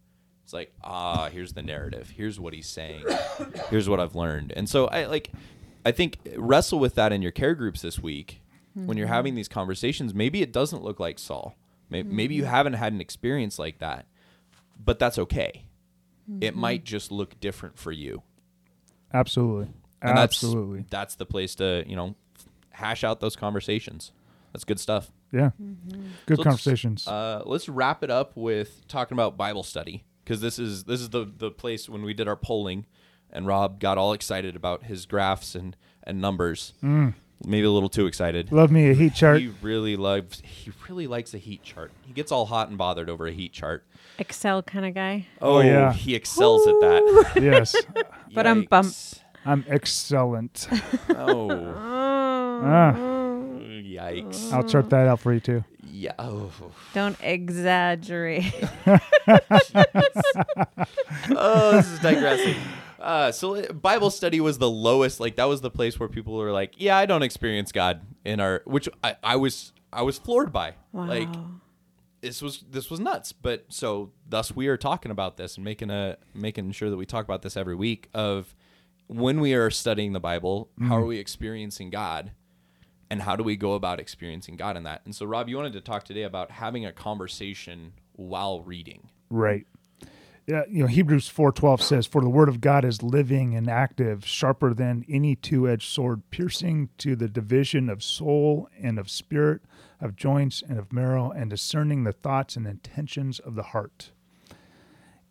[0.52, 2.12] it's like ah, here's the narrative.
[2.16, 3.06] Here's what he's saying.
[3.70, 5.32] here's what I've learned, and so I like,
[5.86, 8.42] I think wrestle with that in your care groups this week
[8.74, 10.14] when you're having these conversations.
[10.14, 11.56] Maybe it doesn't look like Saul.
[11.90, 14.08] Maybe, maybe you haven't had an experience like that,
[14.84, 15.66] but that's okay.
[16.40, 18.24] It might just look different for you.
[19.14, 19.68] Absolutely,
[20.02, 22.16] And absolutely, That's, that's the place to, you know,
[22.70, 24.14] hash out those conversations.
[24.54, 25.12] That's good stuff.
[25.34, 25.52] yeah.
[26.26, 27.08] Good So let's, conversations.
[27.08, 31.10] Uh, let's wrap it up with talking about Bible study because this is this is
[31.10, 32.86] the the place when we did our polling,
[33.32, 36.74] and Rob got all excited about his graphs and and numbers.
[37.44, 38.52] Maybe a little too excited.
[38.52, 39.40] Love me a heat chart.
[39.42, 40.42] He really loves.
[40.46, 41.92] He really likes a heat chart.
[42.04, 43.84] He gets all hot and bothered over a heat chart.
[44.20, 45.26] Excel kind of guy.
[45.42, 45.92] Oh, yeah.
[45.92, 47.32] he excels at that.
[47.42, 47.76] yes,
[48.36, 48.94] But I'm bump-
[49.44, 50.68] I'm excellent.
[51.10, 51.74] Oh,
[52.64, 52.92] Ah,
[54.02, 54.52] yikes.
[54.52, 55.64] I'll chart that out for you too.
[55.84, 56.14] Yeah.
[56.20, 56.52] Oh.
[56.94, 58.54] Don't exaggerate.
[61.30, 62.56] oh, this is digressing.
[63.00, 65.20] Uh, so uh, Bible study was the lowest.
[65.20, 68.40] Like that was the place where people were like, "Yeah, I don't experience God in
[68.40, 70.76] our," which I, I was I was floored by.
[70.92, 71.08] Wow.
[71.08, 71.30] Like
[72.22, 73.32] this was this was nuts.
[73.32, 77.06] But so thus we are talking about this and making a making sure that we
[77.06, 78.56] talk about this every week of
[79.08, 82.32] when we are studying the Bible, how are we experiencing God?
[83.12, 85.02] And how do we go about experiencing God in that?
[85.04, 89.10] And so, Rob, you wanted to talk today about having a conversation while reading.
[89.30, 89.68] Right.
[90.48, 94.26] Yeah, you know, Hebrews 4:12 says, "For the word of God is living and active,
[94.26, 99.62] sharper than any two-edged sword, piercing to the division of soul and of spirit,
[100.00, 104.14] of joints and of marrow, and discerning the thoughts and intentions of the heart."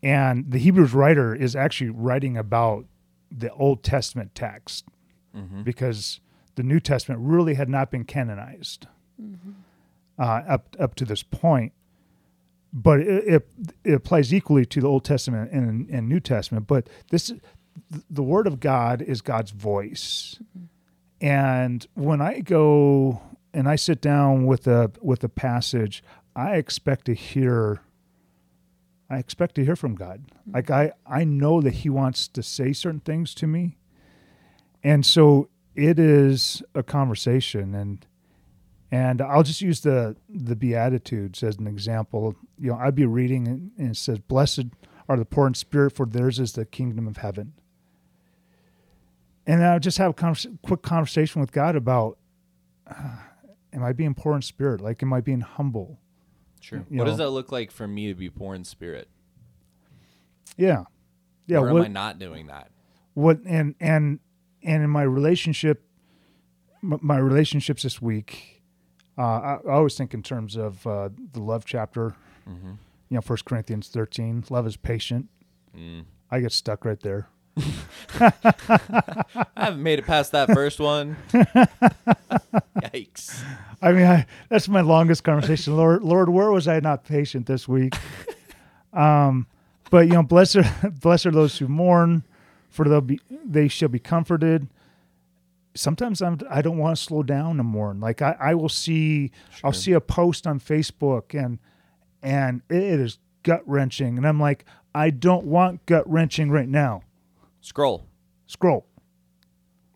[0.03, 2.85] And the Hebrews writer is actually writing about
[3.31, 4.85] the Old Testament text
[5.35, 5.63] mm-hmm.
[5.63, 6.21] because
[6.57, 8.87] the New Testament really had not been canonized
[9.21, 9.51] mm-hmm.
[10.19, 11.73] uh, up up to this point
[12.73, 13.49] but it, it,
[13.85, 16.67] it applies equally to the Old Testament and, and New Testament.
[16.67, 17.33] But this,
[18.09, 21.27] the Word of God is God's voice, mm-hmm.
[21.27, 23.21] and when I go
[23.53, 26.03] and I sit down with a with a passage,
[26.37, 27.81] I expect to hear.
[29.13, 30.23] I expect to hear from God.
[30.47, 30.93] Like mm-hmm.
[31.07, 33.79] I, I know that He wants to say certain things to me,
[34.85, 35.49] and so
[35.81, 38.07] it is a conversation and
[38.93, 42.37] and I'll just use the the Beatitudes as an example.
[42.59, 44.67] You know, I'd be reading and it says, "Blessed
[45.09, 47.55] are the poor in spirit, for theirs is the kingdom of heaven."
[49.47, 52.19] And I'll just have a convers- quick conversation with God about,
[52.87, 53.17] uh,
[53.73, 54.81] am I being poor in spirit?
[54.81, 55.99] Like, am I being humble?
[56.61, 56.85] Sure.
[56.91, 59.09] You what does that look like for me to be poor in spirit?
[60.57, 60.85] Yeah,
[61.47, 61.59] yeah.
[61.59, 62.71] or am I not doing that?
[63.15, 64.21] what and and
[64.63, 65.85] and in my relationship,
[66.83, 68.63] my relationships this week,
[69.19, 72.15] Uh, I, I always think in terms of uh, the love chapter.
[72.49, 72.71] Mm-hmm.
[73.11, 74.45] You know, First Corinthians thirteen.
[74.49, 75.29] Love is patient.
[75.77, 76.05] Mm.
[76.31, 77.29] I get stuck right there.
[78.21, 78.33] I
[79.57, 81.17] haven't made it past that first one.
[82.83, 83.43] Yikes.
[83.83, 85.77] I mean, I, that's my longest conversation.
[85.77, 87.95] Lord, Lord, where was I not patient this week?
[88.93, 89.47] um,
[89.91, 92.23] but you know, blessed are, blessed are those who mourn,
[92.71, 94.69] for they'll be they shall be comforted.
[95.75, 98.01] Sometimes I'm I don't want to slow down and mourn.
[98.01, 99.31] Like I, I will see
[99.63, 101.59] I'll see a post on Facebook and
[102.23, 104.65] and it is gut wrenching, and I'm like,
[104.95, 107.03] I don't want gut wrenching right now.
[107.61, 108.07] Scroll.
[108.47, 108.87] Scroll.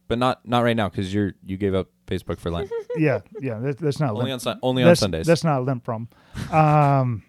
[0.09, 2.71] But not not right now because you're you gave up Facebook for Lent.
[2.97, 3.59] Yeah, yeah.
[3.59, 5.27] That, that's not only limp- on only on that's, Sundays.
[5.27, 6.09] That's not a limp problem.
[6.53, 7.25] Um,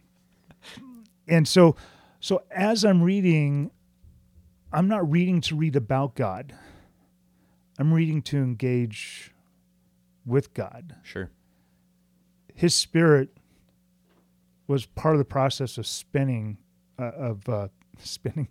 [1.28, 1.76] and so,
[2.20, 3.72] so as I'm reading,
[4.76, 6.54] I'm not reading to read about God.
[7.80, 9.32] I'm reading to engage
[10.26, 10.96] with God.
[11.04, 11.30] sure.
[12.54, 13.30] His Spirit
[14.68, 16.58] was part of the process of spinning,
[16.98, 17.68] uh, of uh,
[18.00, 18.48] spinning.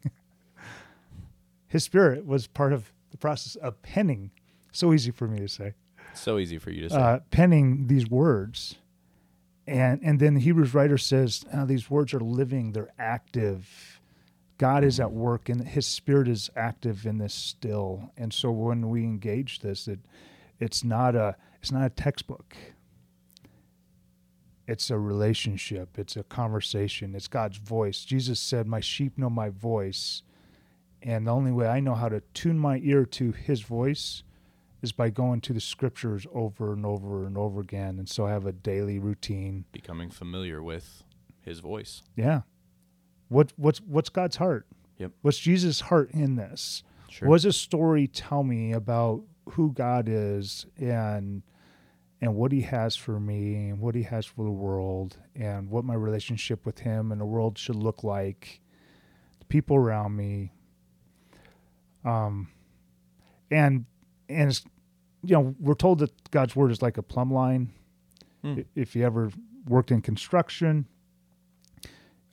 [1.69, 4.31] His Spirit was part of the process of penning.
[4.73, 5.75] So easy for me to say
[6.15, 6.97] So easy for you to say.
[6.97, 8.77] uh, penning these words,
[9.67, 13.94] and and then the Hebrews writer says "Ah, these words are living, they're active.
[14.65, 18.11] God is at work, and His Spirit is active in this still.
[18.17, 19.99] And so when we engage this, it
[20.59, 22.57] it's not a it's not a textbook.
[24.67, 25.99] It's a relationship.
[25.99, 27.15] It's a conversation.
[27.15, 28.07] It's God's voice.
[28.07, 30.23] Jesus said, "My sheep know my voice."
[31.03, 34.23] And the only way I know how to tune my ear to his voice
[34.81, 37.99] is by going to the scriptures over and over and over again.
[37.99, 39.67] And so I have a daily routine.
[39.73, 41.05] Becoming familiar with
[41.43, 42.03] his voice.
[42.17, 42.43] Yeah.
[43.35, 44.65] What what's what's God's heart?
[44.99, 45.11] Yep.
[45.23, 46.85] What's Jesus' heart in this?
[47.11, 47.29] Sure.
[47.29, 51.43] What does this story tell me about who God is and
[52.21, 55.85] and what he has for me and what he has for the world and what
[55.85, 58.61] my relationship with him and the world should look like,
[59.41, 60.53] the people around me.
[62.05, 62.47] Um
[63.51, 63.85] and
[64.29, 64.65] and it's,
[65.25, 67.73] you know, we're told that God's word is like a plumb line.
[68.43, 68.61] Hmm.
[68.77, 69.33] If you ever
[69.67, 70.87] worked in construction,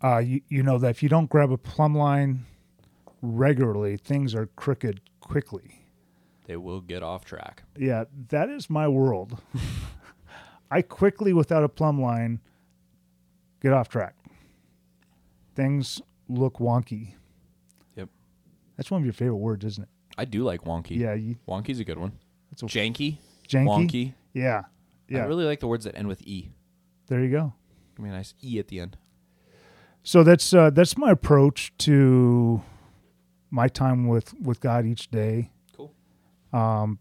[0.03, 2.45] uh, you, you know that if you don't grab a plumb line
[3.21, 5.85] regularly, things are crooked quickly.
[6.45, 7.63] They will get off track.
[7.77, 9.41] Yeah, that is my world.
[10.71, 12.39] I quickly, without a plumb line,
[13.61, 14.15] get off track.
[15.55, 17.13] Things look wonky.
[17.95, 18.09] Yep.
[18.77, 19.89] That's one of your favorite words, isn't it?
[20.17, 20.97] I do like wonky.
[20.97, 22.13] Yeah, you, Wonky's a good one.
[22.49, 23.17] That's a Janky.
[23.47, 23.67] janky.
[23.67, 24.13] Wonky.
[24.33, 24.63] Yeah,
[25.07, 25.23] yeah.
[25.23, 26.49] I really like the words that end with e.
[27.07, 27.53] there you go.
[27.95, 28.97] Give me a nice e at the end.
[30.03, 32.61] So that's uh, that's my approach to
[33.51, 35.51] my time with with God each day.
[35.75, 35.93] Cool.
[36.53, 36.99] Um,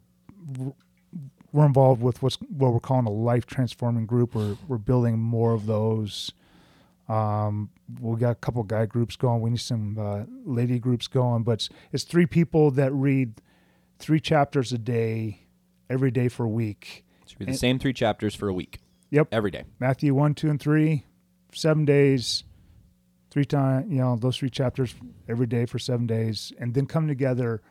[1.52, 4.34] we're involved with what's what we're calling a life transforming group.
[4.34, 6.32] We're we're building more of those.
[7.08, 7.70] Um,
[8.00, 9.40] we got a couple guy groups going.
[9.40, 13.40] We need some uh, lady groups going, but it's, it's three people that read
[13.98, 15.40] three chapters a day,
[15.88, 17.04] every day for a week.
[17.26, 18.78] So read the And- same three chapters for a week.
[19.10, 19.26] Yep.
[19.32, 19.64] Every day.
[19.80, 21.04] Matthew 1, 2, and 3,
[21.52, 22.44] seven days,
[23.30, 24.94] three times, you know, those three chapters
[25.28, 27.62] every day for seven days, and then come together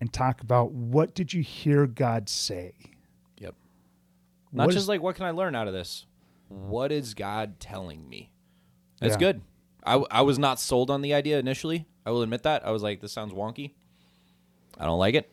[0.00, 2.72] and talk about what did you hear God say?
[3.38, 3.54] Yep.
[4.52, 6.06] Not What just is- like what can I learn out of this?
[6.52, 6.68] Mm-hmm.
[6.68, 8.30] What is God telling me?
[9.00, 9.18] That's Yeah.
[9.18, 9.40] good.
[9.84, 11.86] I was not sold on the idea initially.
[12.04, 12.66] I will admit that.
[12.66, 13.72] I was like, this sounds wonky.
[14.76, 15.30] I don't like it.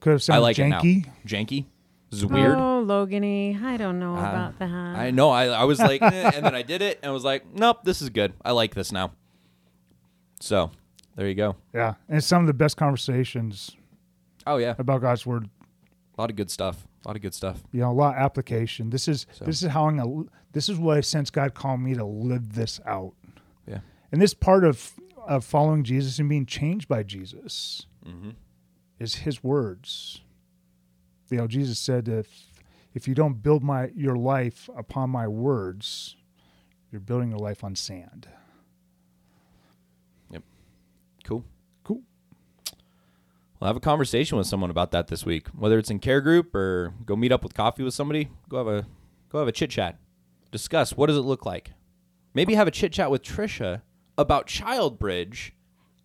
[0.00, 1.00] Could have I sounded like janky.
[1.02, 1.12] it now.
[1.26, 1.64] Janky.
[2.12, 2.56] This is weird.
[2.58, 4.70] Oh, Logany, I don't know Uh, about that.
[4.70, 5.30] I know.
[5.30, 7.78] I, I was like, eh, and then I did it, and I was like, nope,
[7.84, 8.34] this is good.
[8.44, 9.12] I like this now.
[10.40, 10.70] So,
[11.16, 11.56] there you go.
[11.74, 13.74] Yeah, and it's some of the best conversations
[14.46, 15.48] Oh yeah, about God's word.
[16.18, 16.86] a lot of good stuff.
[17.04, 17.62] A lot of good stuff.
[17.72, 18.90] You know, a lot of application.
[18.90, 20.24] This is So- this is how I'm gonna.
[20.52, 23.14] This is what I sense God calling me to live this out.
[23.66, 23.78] Yeah.
[24.12, 24.92] And this part of
[25.26, 28.30] of following Jesus and being changed by Jesus Mm-hmm.
[28.98, 30.20] is His words.
[31.32, 32.52] You know, Jesus said, "If
[32.92, 36.14] if you don't build my your life upon my words,
[36.90, 38.28] you're building your life on sand."
[40.30, 40.42] Yep.
[41.24, 41.44] Cool.
[41.84, 42.02] Cool.
[43.58, 45.48] We'll have a conversation with someone about that this week.
[45.48, 48.66] Whether it's in care group or go meet up with coffee with somebody, go have
[48.66, 48.86] a
[49.30, 49.98] go have a chit chat.
[50.50, 51.72] Discuss what does it look like.
[52.34, 53.80] Maybe have a chit chat with Tricia
[54.18, 55.54] about Child Bridge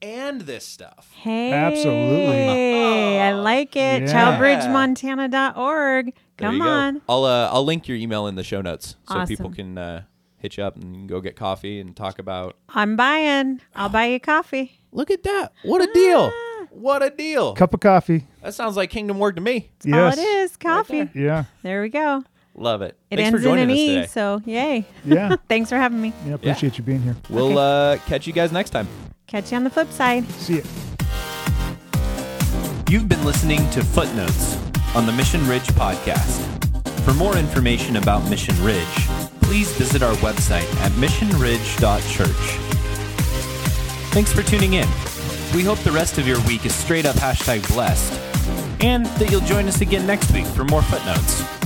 [0.02, 1.12] and this stuff.
[1.16, 3.20] Hey, Absolutely.
[3.20, 4.04] I like it.
[4.04, 4.38] Yeah.
[4.38, 6.06] Childbridgemontana.org.
[6.06, 6.70] There Come you go.
[6.70, 7.02] on.
[7.10, 10.04] I'll uh, I'll link your email in the show notes so people can uh,
[10.38, 12.56] hit you up and go get coffee and talk about.
[12.70, 13.62] I'm buying.
[13.76, 14.80] I'll buy you coffee.
[14.92, 15.52] Look at that!
[15.64, 16.32] What a deal!
[16.34, 16.66] Ah.
[16.72, 17.54] What a deal!
[17.54, 18.26] Cup of coffee.
[18.42, 19.72] That sounds like kingdom work to me.
[19.84, 20.18] yes.
[20.18, 21.04] All it is coffee.
[21.04, 21.24] there.
[21.24, 21.44] Yeah.
[21.64, 22.24] there we go.
[22.56, 22.98] Love it.
[23.12, 24.86] It Thanks for ends in an E, so yay.
[25.06, 25.36] Yeah.
[25.50, 26.14] Thanks for having me.
[26.26, 26.36] Yeah.
[26.36, 27.16] Appreciate you being here.
[27.30, 28.88] We'll uh, catch you guys next time.
[29.28, 30.26] Catch you on the flip side.
[30.32, 30.64] See you.
[32.90, 34.58] You've been listening to Footnotes
[34.96, 36.46] on the Mission Ridge podcast.
[37.02, 39.08] For more information about Mission Ridge,
[39.42, 42.30] please visit our website at missionridge.church.
[44.14, 44.88] Thanks for tuning in.
[45.54, 48.14] We hope the rest of your week is straight up hashtag blessed,
[48.82, 51.57] and that you'll join us again next week for more footnotes.